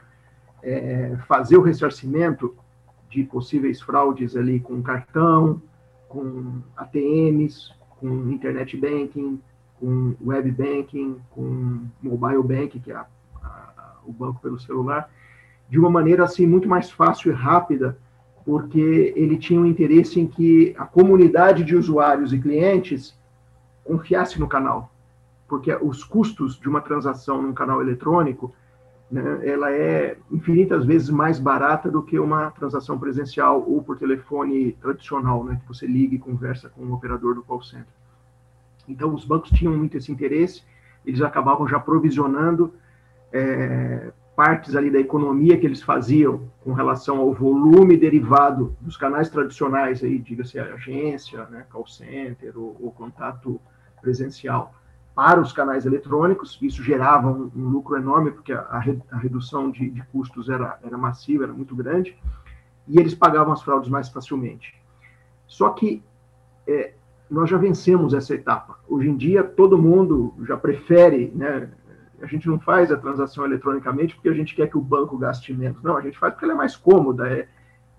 [0.63, 2.55] é, fazer o ressarcimento
[3.09, 5.61] de possíveis fraudes ali com cartão,
[6.09, 9.41] com ATMs, com internet banking,
[9.81, 13.07] com web banking, com mobile banking, que é a
[14.07, 15.11] o banco pelo celular,
[15.69, 17.99] de uma maneira assim muito mais fácil e rápida,
[18.45, 23.19] porque ele tinha um interesse em que a comunidade de usuários e clientes
[23.85, 24.93] confiasse no canal,
[25.49, 28.55] porque os custos de uma transação num canal eletrônico,
[29.11, 34.73] né, ela é infinitas vezes mais barata do que uma transação presencial ou por telefone
[34.73, 37.87] tradicional, né, que você liga e conversa com o um operador do call center.
[38.89, 40.63] Então, os bancos tinham muito esse interesse,
[41.05, 42.73] eles acabavam já provisionando
[43.33, 49.31] é, partes ali da economia que eles faziam com relação ao volume derivado dos canais
[49.31, 53.59] tradicionais, aí diga-se agência, né, call center ou, contato
[54.03, 54.75] presencial,
[55.15, 56.59] para os canais eletrônicos.
[56.61, 58.61] Isso gerava um, um lucro enorme, porque a,
[59.11, 62.15] a redução de, de, custos era, era massiva, era muito grande,
[62.87, 64.75] e eles pagavam as fraudes mais facilmente.
[65.47, 66.03] Só que
[66.69, 66.93] é,
[67.31, 68.79] nós já vencemos essa etapa.
[68.87, 71.71] Hoje em dia, todo mundo já prefere né,
[72.21, 75.53] a gente não faz a transação eletronicamente porque a gente quer que o banco gaste
[75.53, 75.83] menos.
[75.83, 77.49] Não, a gente faz porque ela é mais cômoda, é,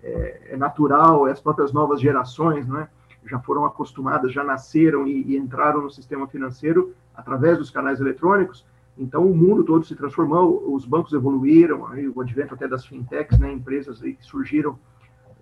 [0.02, 2.88] é, é natural, é as próprias novas gerações, né?
[3.28, 8.66] já foram acostumadas, já nasceram e, e, entraram no sistema financeiro através dos canais eletrônicos.
[8.96, 13.38] Então, o mundo todo se transformou, os bancos evoluíram, aí, o advento até das fintechs,
[13.38, 14.78] né, empresas aí que surgiram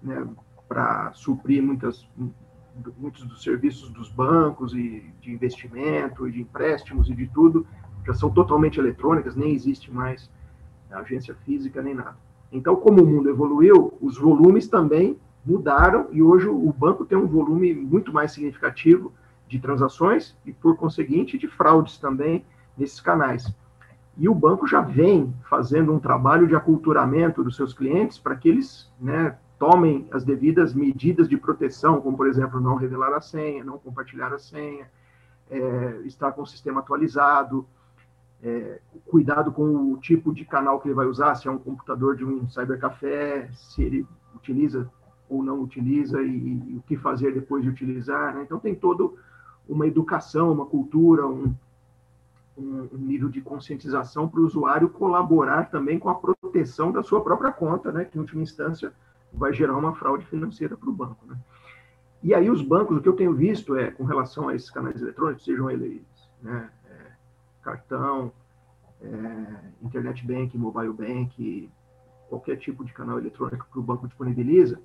[0.02, 0.26] né,
[0.68, 2.06] para suprir muitas,
[2.98, 7.66] muitos dos serviços dos bancos e de investimento e de empréstimos e de tudo,
[8.06, 10.30] já são totalmente eletrônicas, nem existe mais
[10.90, 12.16] agência física nem nada.
[12.50, 17.26] Então, como o mundo evoluiu, os volumes também mudaram e hoje o banco tem um
[17.26, 19.12] volume muito mais significativo
[19.48, 22.44] de transações e, por conseguinte, de fraudes também
[22.76, 23.52] nesses canais.
[24.16, 28.48] E o banco já vem fazendo um trabalho de aculturamento dos seus clientes para que
[28.48, 33.62] eles né, tomem as devidas medidas de proteção, como, por exemplo, não revelar a senha,
[33.62, 34.90] não compartilhar a senha,
[35.50, 37.66] é, estar com o sistema atualizado,
[38.46, 42.14] é, cuidado com o tipo de canal que ele vai usar, se é um computador
[42.14, 44.88] de um cybercafé, se ele utiliza
[45.28, 48.36] ou não utiliza e, e o que fazer depois de utilizar.
[48.36, 48.42] Né?
[48.44, 49.10] Então tem toda
[49.68, 51.52] uma educação, uma cultura, um,
[52.56, 57.50] um, nível de conscientização para o usuário colaborar também com a proteção da sua própria
[57.50, 58.92] conta, né, que em última instância
[59.32, 61.26] vai gerar uma fraude financeira para o banco.
[61.26, 61.36] Né.
[62.22, 65.02] E aí os bancos, o que eu tenho visto é, com relação a esses canais
[65.02, 66.00] eletrônicos, sejam eles
[66.40, 66.70] né,
[67.66, 68.32] cartão,
[69.02, 69.06] é,
[69.82, 71.68] internet bank, mobile bank,
[72.28, 74.80] qualquer tipo de canal eletrônico que o banco disponibiliza,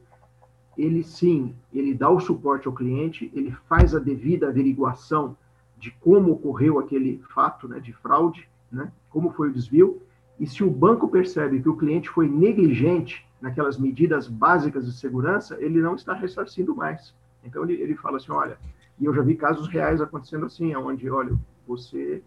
[0.75, 5.37] ele sim, ele dá o suporte ao cliente, ele faz a devida averiguação
[5.77, 10.01] de como ocorreu aquele fato né, de fraude, né, como foi o desvio,
[10.39, 15.57] e se o banco percebe que o cliente foi negligente naquelas medidas básicas de segurança,
[15.59, 17.13] ele não está ressarcindo mais.
[17.43, 18.57] Então ele, ele fala assim, olha,
[18.99, 21.35] e eu já vi casos reais acontecendo assim, onde, olha,
[21.67, 22.23] você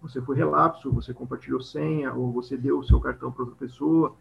[0.00, 4.14] você foi relapso, você compartilhou senha, ou você deu o seu cartão para outra pessoa.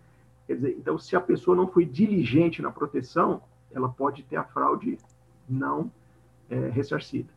[0.45, 4.43] Quer dizer, então, se a pessoa não foi diligente na proteção, ela pode ter a
[4.43, 4.97] fraude
[5.47, 5.91] não
[6.49, 7.29] é, ressarcida.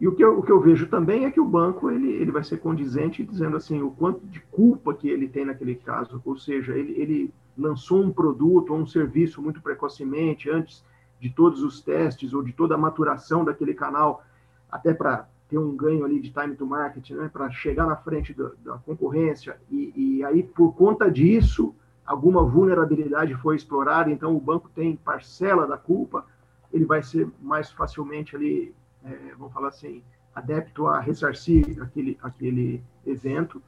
[0.00, 2.32] E o que, eu, o que eu vejo também é que o banco ele, ele
[2.32, 6.36] vai ser condizente dizendo assim o quanto de culpa que ele tem naquele caso, ou
[6.36, 10.84] seja, ele, ele lançou um produto ou um serviço muito precocemente antes
[11.20, 14.24] de todos os testes ou de toda a maturação daquele canal,
[14.70, 18.34] até para ter um ganho ali de time to market, né, para chegar na frente
[18.34, 21.72] da, da concorrência, e, e, aí, por conta disso,
[22.04, 26.26] alguma vulnerabilidade foi explorada, então o banco tem parcela da culpa,
[26.72, 28.74] ele vai ser mais facilmente ali,
[29.04, 30.02] é, vamos falar assim,
[30.34, 33.62] adepto a ressarcir aquele, aquele evento,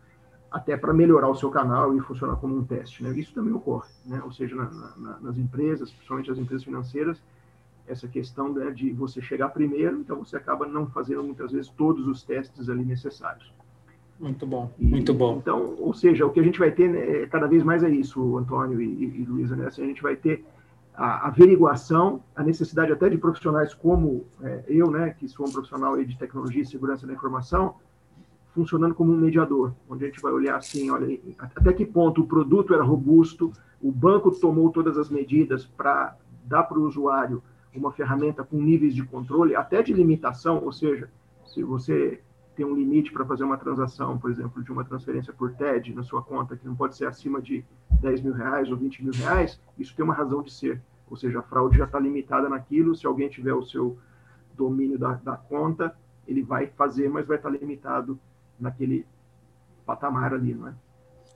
[0.50, 3.04] até para melhorar o seu canal e funcionar como um teste.
[3.04, 3.16] Né?
[3.16, 4.20] Isso também ocorre, né?
[4.24, 4.64] ou seja, na,
[4.96, 7.22] na, nas empresas, principalmente as empresas financeiras,
[7.88, 12.06] essa questão né, de você chegar primeiro, então você acaba não fazendo muitas vezes todos
[12.06, 13.52] os testes ali necessários.
[14.18, 15.36] Muito bom, e, muito bom.
[15.36, 18.38] Então, ou seja, o que a gente vai ter né, cada vez mais é isso,
[18.38, 19.66] Antônio e, e, e Luísa, né?
[19.66, 20.44] Assim, a gente vai ter
[20.94, 26.02] a averiguação, a necessidade até de profissionais como é, eu, né, que sou um profissional
[26.02, 27.74] de tecnologia e segurança da informação,
[28.54, 32.26] funcionando como um mediador, onde a gente vai olhar assim, olha, até que ponto o
[32.26, 36.16] produto era robusto, o banco tomou todas as medidas para
[36.46, 37.42] dar para o usuário
[37.78, 41.10] uma ferramenta com níveis de controle, até de limitação, ou seja,
[41.44, 42.20] se você
[42.54, 46.02] tem um limite para fazer uma transação, por exemplo, de uma transferência por TED na
[46.02, 47.64] sua conta, que não pode ser acima de
[48.00, 50.80] 10 mil reais ou 20 mil reais, isso tem uma razão de ser.
[51.08, 53.98] Ou seja, a fraude já está limitada naquilo, se alguém tiver o seu
[54.56, 55.94] domínio da, da conta,
[56.26, 58.18] ele vai fazer, mas vai estar tá limitado
[58.58, 59.06] naquele
[59.84, 60.74] patamar ali, não é?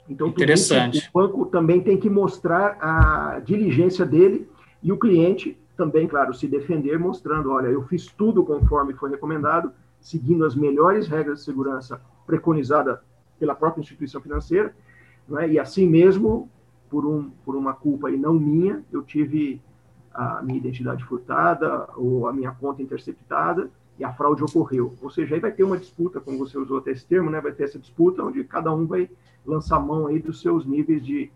[0.08, 0.98] Então, Interessante.
[0.98, 4.48] Isso, o banco também tem que mostrar a diligência dele
[4.82, 9.72] e o cliente também, claro, se defender mostrando, olha, eu fiz tudo conforme foi recomendado,
[9.98, 12.98] seguindo as melhores regras de segurança preconizadas
[13.38, 14.76] pela própria instituição financeira,
[15.38, 15.48] é?
[15.48, 16.50] e assim mesmo,
[16.90, 19.58] por, um, por uma culpa aí não minha, eu tive
[20.12, 24.92] a minha identidade furtada ou a minha conta interceptada e a fraude ocorreu.
[25.00, 27.40] Ou seja, aí vai ter uma disputa, como você usou até esse termo, né?
[27.40, 29.08] vai ter essa disputa onde cada um vai
[29.46, 31.30] lançar mão aí dos seus níveis de,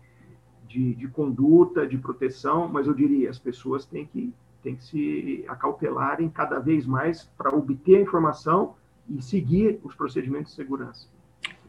[0.75, 5.45] de, de conduta, de proteção, mas eu diria, as pessoas têm que, têm que se
[5.47, 8.75] acautelarem cada vez mais para obter a informação
[9.09, 11.07] e seguir os procedimentos de segurança.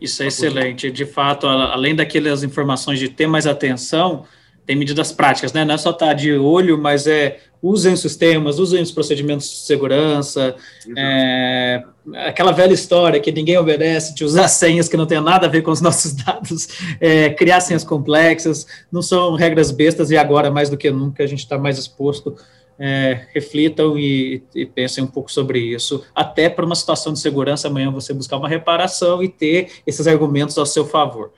[0.01, 0.91] Isso é excelente.
[0.91, 4.25] De fato, além daquelas informações de ter mais atenção,
[4.67, 5.64] tem medidas práticas, né?
[5.64, 9.49] Não é só estar tá de olho, mas é usem os sistemas, usem os procedimentos
[9.49, 10.55] de segurança,
[10.97, 11.83] é,
[12.27, 15.62] aquela velha história que ninguém obedece de usar senhas que não tem nada a ver
[15.62, 16.69] com os nossos dados,
[17.01, 21.27] é, criar senhas complexas, não são regras bestas e agora, mais do que nunca, a
[21.27, 22.37] gente está mais exposto.
[22.79, 27.69] É, reflitam e, e, pensem um pouco sobre isso, até para uma situação de segurança
[27.69, 31.33] amanhã você buscar uma reparação e ter esses argumentos ao seu favor.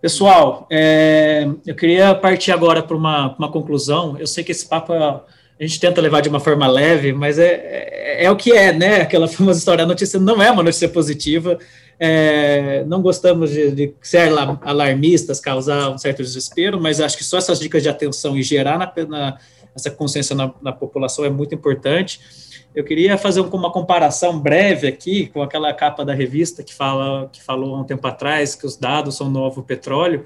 [0.00, 4.16] Pessoal, é, eu queria partir agora para uma, uma conclusão.
[4.18, 5.22] Eu sei que esse papo a
[5.60, 9.02] gente tenta levar de uma forma leve, mas é, é, é o que é, né?
[9.02, 11.58] Aquela famosa história, a notícia não é uma notícia positiva.
[11.98, 14.32] É, não gostamos de, de, ser
[14.62, 18.78] alarmistas, causar um certo desespero, mas acho que só essas dicas de atenção e gerar
[18.78, 19.38] na, na,
[19.76, 22.20] essa consciência na, na população é muito importante.
[22.74, 27.42] Eu queria fazer uma comparação breve aqui com aquela capa da revista que fala que
[27.42, 30.24] falou há um tempo atrás que os dados são novo petróleo.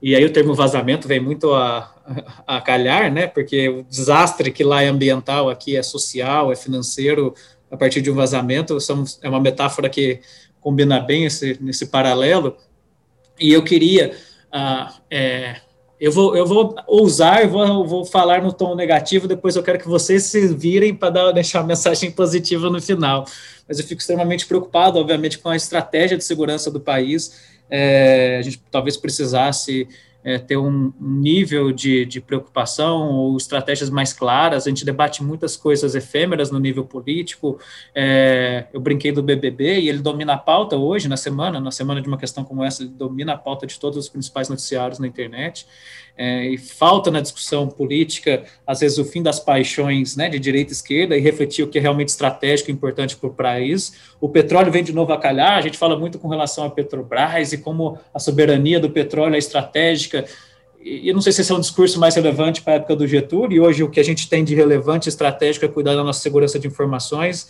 [0.00, 1.94] E aí o termo vazamento vem muito a,
[2.46, 3.26] a, calhar, né?
[3.26, 7.34] Porque o desastre que lá é ambiental, aqui é social, é financeiro,
[7.70, 10.20] a partir de um vazamento, são, é uma metáfora que
[10.60, 12.56] combina bem esse, nesse paralelo.
[13.38, 14.16] E eu queria
[14.50, 15.56] ah, é,
[16.04, 19.88] eu vou, eu vou ousar, vou, vou falar no tom negativo, depois eu quero que
[19.88, 23.24] vocês se virem para deixar uma mensagem positiva no final.
[23.66, 27.40] Mas eu fico extremamente preocupado, obviamente, com a estratégia de segurança do país.
[27.70, 29.88] É, a gente talvez precisasse
[30.24, 34.66] é, ter um, nível de, de, preocupação ou estratégias mais claras.
[34.66, 37.60] A gente debate muitas coisas efêmeras no nível político.
[37.94, 42.00] É, eu brinquei do BBB e ele domina a pauta hoje, na semana, na semana
[42.00, 45.06] de uma questão como essa, ele domina a pauta de todos os principais noticiários na
[45.06, 45.66] internet.
[46.16, 50.70] É, e falta na discussão política, às vezes, o fim das paixões né, de direita
[50.70, 53.94] e esquerda e refletir o que é realmente estratégico e importante para o país.
[54.20, 57.52] O petróleo vem de novo a calhar, a gente fala muito com relação à Petrobras
[57.52, 60.24] e como a soberania do petróleo é estratégica.
[60.80, 63.06] E eu não sei se esse é um discurso mais relevante para a época do
[63.08, 66.20] Getúlio, e hoje o que a gente tem de relevante estratégico é cuidar da nossa
[66.20, 67.48] segurança de informações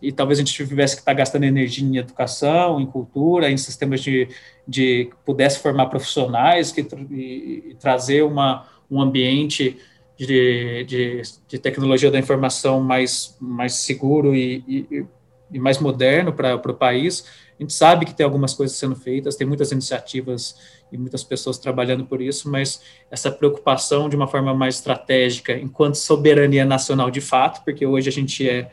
[0.00, 4.00] e talvez a gente tivesse que estar gastando energia em educação, em cultura, em sistemas
[4.00, 4.28] de,
[4.66, 9.78] de que pudesse formar profissionais que, e, e trazer uma, um ambiente
[10.16, 15.06] de, de, de, tecnologia da informação mais, mais seguro e, e,
[15.52, 17.24] e mais moderno para o país.
[17.58, 20.56] A gente sabe que tem algumas coisas sendo feitas, tem muitas iniciativas
[20.90, 25.96] e muitas pessoas trabalhando por isso, mas essa preocupação de uma forma mais estratégica, enquanto
[25.96, 28.70] soberania nacional de fato, porque hoje a gente é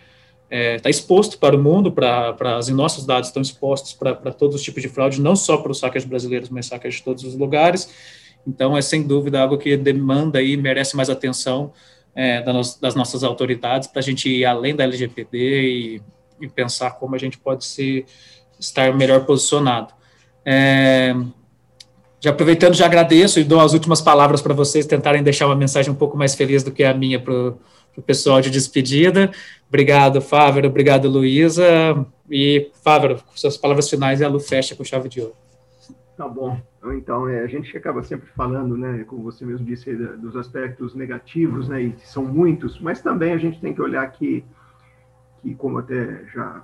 [0.50, 4.56] está é, tá exposto para o mundo, para, os nossos dados estão expostos para, todos
[4.56, 7.36] os tipos de fraude, não só para os saques brasileiros, mas saques de todos os
[7.36, 7.90] lugares.
[8.48, 11.74] Então, é sem dúvida algo que demanda e merece mais atenção
[12.16, 16.02] é, das nossas autoridades para a gente ir além da LGPD e,
[16.42, 18.06] e, pensar como a gente pode se,
[18.58, 19.94] estar melhor posicionado.
[20.46, 21.14] É,
[22.22, 25.92] já aproveitando, já agradeço e dou as últimas palavras para vocês tentarem deixar uma mensagem
[25.92, 29.30] um pouco mais feliz do que a minha para o pessoal de despedida.
[29.68, 30.68] Obrigado, Fávero.
[30.68, 31.64] Obrigado, Luísa.
[32.30, 35.36] E, Fávero, suas palavras finais e a Lu fecha com chave de ouro.
[36.16, 36.60] Tá bom.
[36.94, 41.68] Então, é, a gente acaba sempre falando, né, como você mesmo disse, dos aspectos negativos,
[41.68, 44.44] né, e são muitos, mas também a gente tem que olhar que,
[45.42, 46.64] que como até já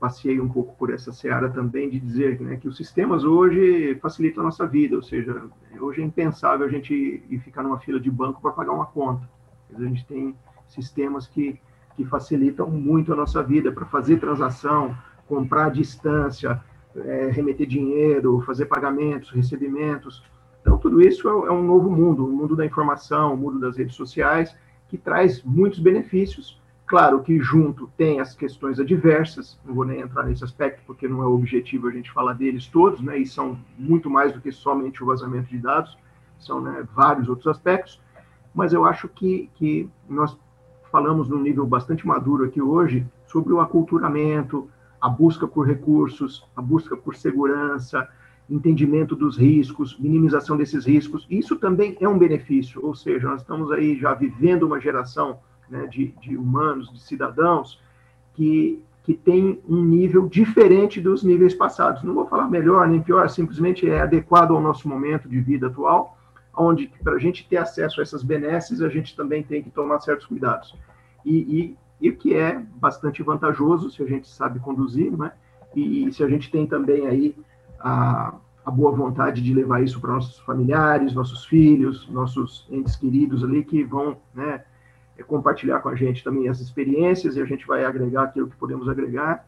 [0.00, 4.42] passei um pouco por essa seara também, de dizer né, que os sistemas hoje facilitam
[4.42, 5.42] a nossa vida, ou seja,
[5.80, 9.28] hoje é impensável a gente ir ficar numa fila de banco para pagar uma conta.
[9.74, 10.34] A gente tem
[10.68, 11.60] sistemas que
[11.96, 16.62] que facilitam muito a nossa vida para fazer transação, comprar à distância,
[16.94, 20.22] é, remeter dinheiro, fazer pagamentos, recebimentos.
[20.60, 23.36] Então, tudo isso é, é um novo mundo, o um mundo da informação, o um
[23.36, 24.54] mundo das redes sociais,
[24.88, 26.60] que traz muitos benefícios.
[26.86, 31.22] Claro que junto tem as questões adversas, não vou nem entrar nesse aspecto, porque não
[31.22, 34.52] é o objetivo a gente falar deles todos, né, e são muito mais do que
[34.52, 35.98] somente o vazamento de dados,
[36.38, 38.00] são né, vários outros aspectos,
[38.54, 40.38] mas eu acho que, que nós
[40.90, 44.68] falamos num nível bastante maduro aqui hoje sobre o aculturamento,
[45.00, 48.08] a busca por recursos, a busca por segurança,
[48.48, 51.26] entendimento dos riscos, minimização desses riscos.
[51.28, 55.86] Isso também é um benefício, ou seja, nós estamos aí já vivendo uma geração né,
[55.86, 57.80] de, de humanos, de cidadãos,
[58.34, 62.02] que, que tem um nível diferente dos níveis passados.
[62.02, 66.15] Não vou falar melhor nem pior, simplesmente é adequado ao nosso momento de vida atual
[66.56, 70.00] onde para a gente ter acesso a essas benesses, a gente também tem que tomar
[70.00, 70.74] certos cuidados.
[71.24, 75.32] E, o que é bastante vantajoso se a gente sabe conduzir, né?
[75.74, 77.36] E, e se a gente tem também aí
[77.80, 78.34] a,
[78.64, 83.64] a boa vontade de levar isso para nossos familiares, nossos filhos, nossos entes queridos ali
[83.64, 84.64] que vão, né,
[85.26, 88.88] compartilhar com a gente também as experiências e a gente vai agregar aquilo que podemos
[88.88, 89.46] agregar.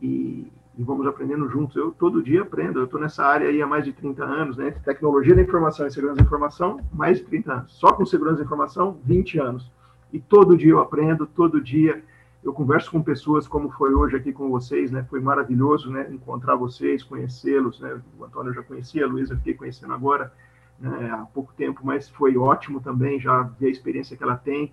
[0.00, 1.76] E, e vamos aprendendo juntos.
[1.76, 4.70] Eu todo dia aprendo, eu estou nessa área aí há mais de 30 anos, né?
[4.84, 7.72] Tecnologia da informação e segurança da informação, mais de 30 anos.
[7.72, 9.70] Só com segurança da informação, 20 anos.
[10.12, 12.02] E todo dia eu aprendo, todo dia
[12.42, 15.06] eu converso com pessoas como foi hoje aqui com vocês, né?
[15.08, 16.08] Foi maravilhoso, né?
[16.10, 18.00] Encontrar vocês, conhecê-los, né?
[18.18, 20.32] O Antônio eu já conhecia, a Luísa fiquei conhecendo agora
[20.78, 21.10] né?
[21.10, 24.72] há pouco tempo, mas foi ótimo também já ver a experiência que ela tem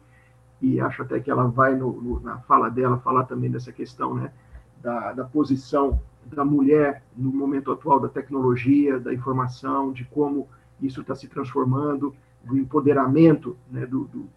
[0.62, 4.14] e acho até que ela vai no, no, na fala dela falar também dessa questão,
[4.14, 4.32] né?
[4.82, 10.47] Da, da posição da mulher no momento atual da tecnologia, da informação, de como
[10.82, 14.29] isso está se transformando, do empoderamento né, do, do,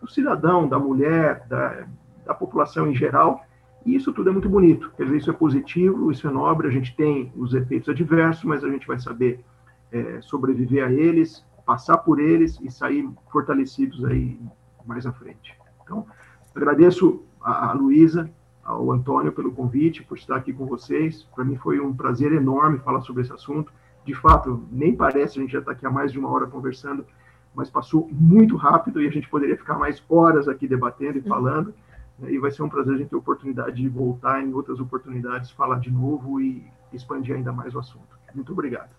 [0.00, 1.86] do, cidadão, da mulher, da,
[2.24, 3.44] da população em geral.
[3.84, 4.92] E isso tudo é muito bonito.
[4.96, 6.68] Quer dizer, isso é positivo, isso é nobre.
[6.68, 9.44] A gente tem os efeitos adversos, mas a gente vai saber
[9.90, 14.38] é, sobreviver a eles, passar por eles e sair fortalecidos aí
[14.86, 15.56] mais à frente.
[15.82, 16.06] Então,
[16.54, 18.30] agradeço a, a Luísa,
[18.68, 21.26] ao Antônio pelo convite, por estar aqui com vocês.
[21.34, 23.72] Para mim foi um prazer enorme falar sobre esse assunto.
[24.04, 27.06] De fato, nem parece, a gente já está aqui há mais de uma hora conversando,
[27.54, 31.72] mas passou muito rápido e a gente poderia ficar mais horas aqui debatendo e falando.
[32.18, 32.32] Né?
[32.32, 35.50] E vai ser um prazer a gente ter a oportunidade de voltar em outras oportunidades,
[35.50, 36.62] falar de novo e
[36.92, 38.18] expandir ainda mais o assunto.
[38.34, 38.90] Muito obrigado.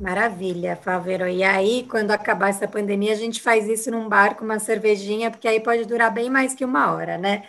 [0.00, 1.28] Maravilha, Favero.
[1.28, 5.30] E aí, quando acabar essa pandemia, a gente faz isso num bar com uma cervejinha,
[5.30, 7.44] porque aí pode durar bem mais que uma hora, né?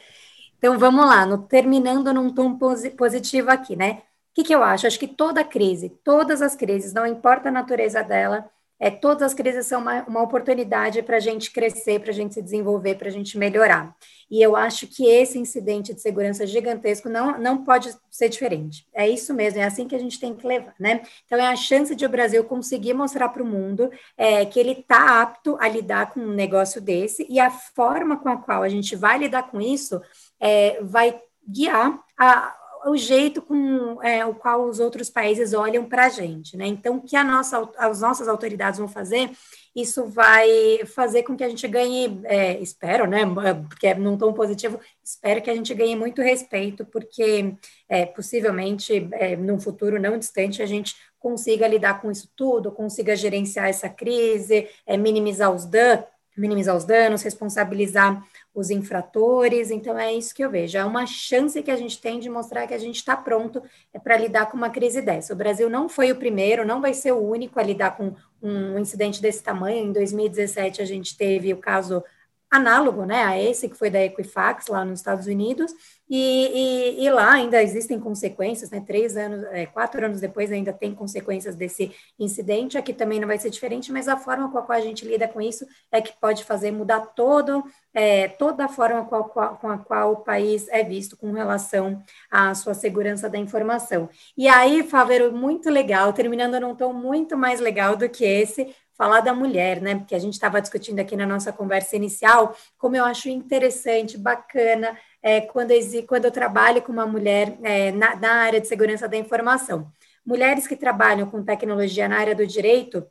[0.64, 2.58] Então vamos lá, no, terminando num tom
[2.96, 4.02] positivo aqui, né?
[4.34, 4.88] que, que eu acho?
[4.88, 8.50] Acho que toda crise, todas as crises, não importa a natureza dela,
[8.80, 12.34] é, todas as crises são uma, uma oportunidade para a gente crescer, para a gente
[12.34, 13.96] se desenvolver, para a gente melhorar.
[14.30, 18.86] E eu acho que esse incidente de segurança gigantesco não, não pode ser diferente.
[18.94, 21.02] É isso mesmo, é assim que a gente tem que levar, né?
[21.26, 24.72] Então, é a chance de o Brasil conseguir mostrar para o mundo é, que ele
[24.72, 28.70] está apto a lidar com um negócio desse e a forma com a qual a
[28.70, 30.02] gente vai lidar com isso
[30.44, 31.18] é, vai
[31.48, 32.54] guiar a,
[32.86, 36.68] o jeito com é, o qual os outros países olham para a gente, né?
[36.68, 39.32] Então, o que nossa, as nossas autoridades vão fazer,
[39.74, 43.22] isso vai fazer com que a gente ganhe, é, espero, né?
[43.70, 47.56] Porque é num tom positivo, espero que a gente ganhe muito respeito, porque
[47.88, 53.16] é, possivelmente, é, num futuro não distante, a gente consiga lidar com isso tudo, consiga
[53.16, 58.22] gerenciar essa crise, é, minimizar os danos, minimizar os danos, responsabilizar
[58.54, 59.72] os infratores.
[59.72, 60.78] Então, é isso que eu vejo.
[60.78, 64.00] É uma chance que a gente tem de mostrar que a gente está pronto é,
[64.00, 65.34] para lidar com uma crise dessa.
[65.34, 68.78] O Brasil não foi o primeiro, não vai ser o único a lidar com um
[68.78, 69.86] incidente desse tamanho.
[69.86, 72.04] Em 2017, a gente teve o caso
[72.50, 75.74] análogo né, a esse, que foi da Equifax, lá nos Estados Unidos,
[76.16, 78.84] e, e, e, lá ainda existem consequências, né?
[78.86, 82.78] Três anos, é, quatro anos depois ainda tem consequências desse incidente.
[82.78, 85.28] Aqui também não vai ser diferente, mas a forma com a qual a gente lida
[85.28, 87.64] com isso é que pode fazer mudar todo,
[87.96, 91.32] é, toda a forma com a, qual, com a qual o país é visto com
[91.32, 92.00] relação
[92.30, 94.08] à sua segurança da informação.
[94.38, 99.22] E aí, Favero, muito legal, terminando num tom muito mais legal do que esse, falar
[99.22, 99.96] da mulher, né?
[99.96, 104.96] Porque a gente estava discutindo aqui na nossa conversa inicial, como eu acho interessante, bacana
[105.24, 105.72] é, quando,
[106.06, 109.90] quando eu trabalho com uma mulher é, na, na área de segurança da informação.
[110.26, 113.08] Mulheres que trabalham com tecnologia na área do direito,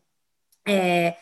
[0.69, 1.17] é,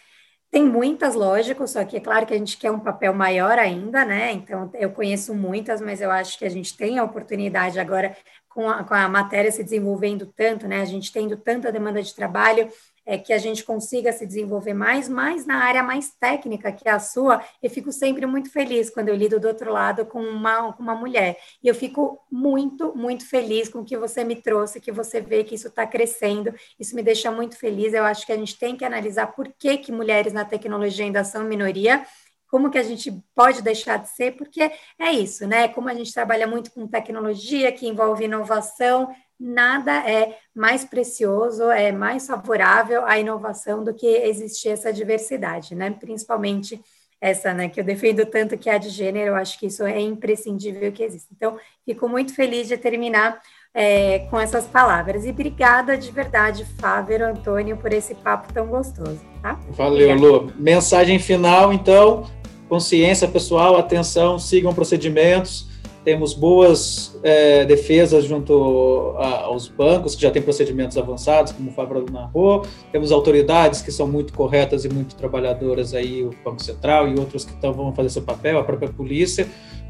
[0.51, 4.05] tem muitas, lógico, só que é claro que a gente quer um papel maior ainda,
[4.05, 4.33] né?
[4.33, 8.17] Então, eu conheço muitas, mas eu acho que a gente tem a oportunidade agora,
[8.49, 10.81] com a, com a matéria se desenvolvendo tanto, né?
[10.81, 12.69] A gente tendo tanta demanda de trabalho,
[13.05, 16.93] é, que a gente consiga se desenvolver mais, mais na área mais técnica, que é
[16.93, 20.73] a sua, eu fico sempre muito feliz quando eu lido do outro lado com uma,
[20.73, 21.37] com uma mulher.
[21.63, 25.45] E eu fico muito, muito feliz com o que você me trouxe, que você vê
[25.45, 27.93] que isso está crescendo, isso me deixa muito feliz.
[27.93, 31.25] Eu acho que a gente tem que analisar por que, que mulheres na tecnologia ainda
[31.25, 32.05] são minoria,
[32.51, 35.69] como que a gente pode deixar de ser, porque é isso, né?
[35.69, 39.09] Como a gente trabalha muito com tecnologia, que envolve inovação,
[39.41, 45.91] nada é mais precioso, é mais favorável à inovação do que existir essa diversidade, né?
[45.91, 46.79] Principalmente
[47.21, 49.85] essa, né, que eu defendo tanto que é a de gênero, eu acho que isso
[49.85, 51.29] é imprescindível que exista.
[51.37, 53.41] Então, fico muito feliz de terminar
[53.75, 55.27] é, com essas palavras.
[55.27, 59.21] E obrigada de verdade, Fábio Antônio, por esse papo tão gostoso.
[59.43, 59.61] Tá?
[59.71, 60.53] Valeu, Lu.
[60.57, 62.27] Mensagem final, então,
[62.71, 65.70] consciência pessoal, atenção, sigam procedimentos
[66.05, 71.73] temos boas é, defesas junto a, aos bancos, que já têm procedimentos avançados, como o
[71.73, 77.09] Fábio narrou, temos autoridades que são muito corretas e muito trabalhadoras aí, o Banco Central
[77.09, 79.47] e outros que tão, vão fazer seu papel, a própria polícia,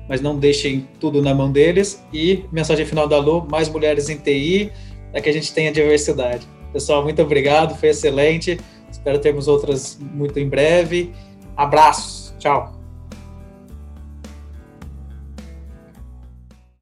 [0.08, 2.04] mas não deixem tudo na mão deles.
[2.12, 4.72] E mensagem final da Lu, mais mulheres em TI,
[5.12, 6.46] para que a gente tenha diversidade.
[6.72, 8.58] Pessoal, muito obrigado, foi excelente.
[8.90, 11.12] Espero termos outras muito em breve.
[11.56, 12.79] Abraços, tchau.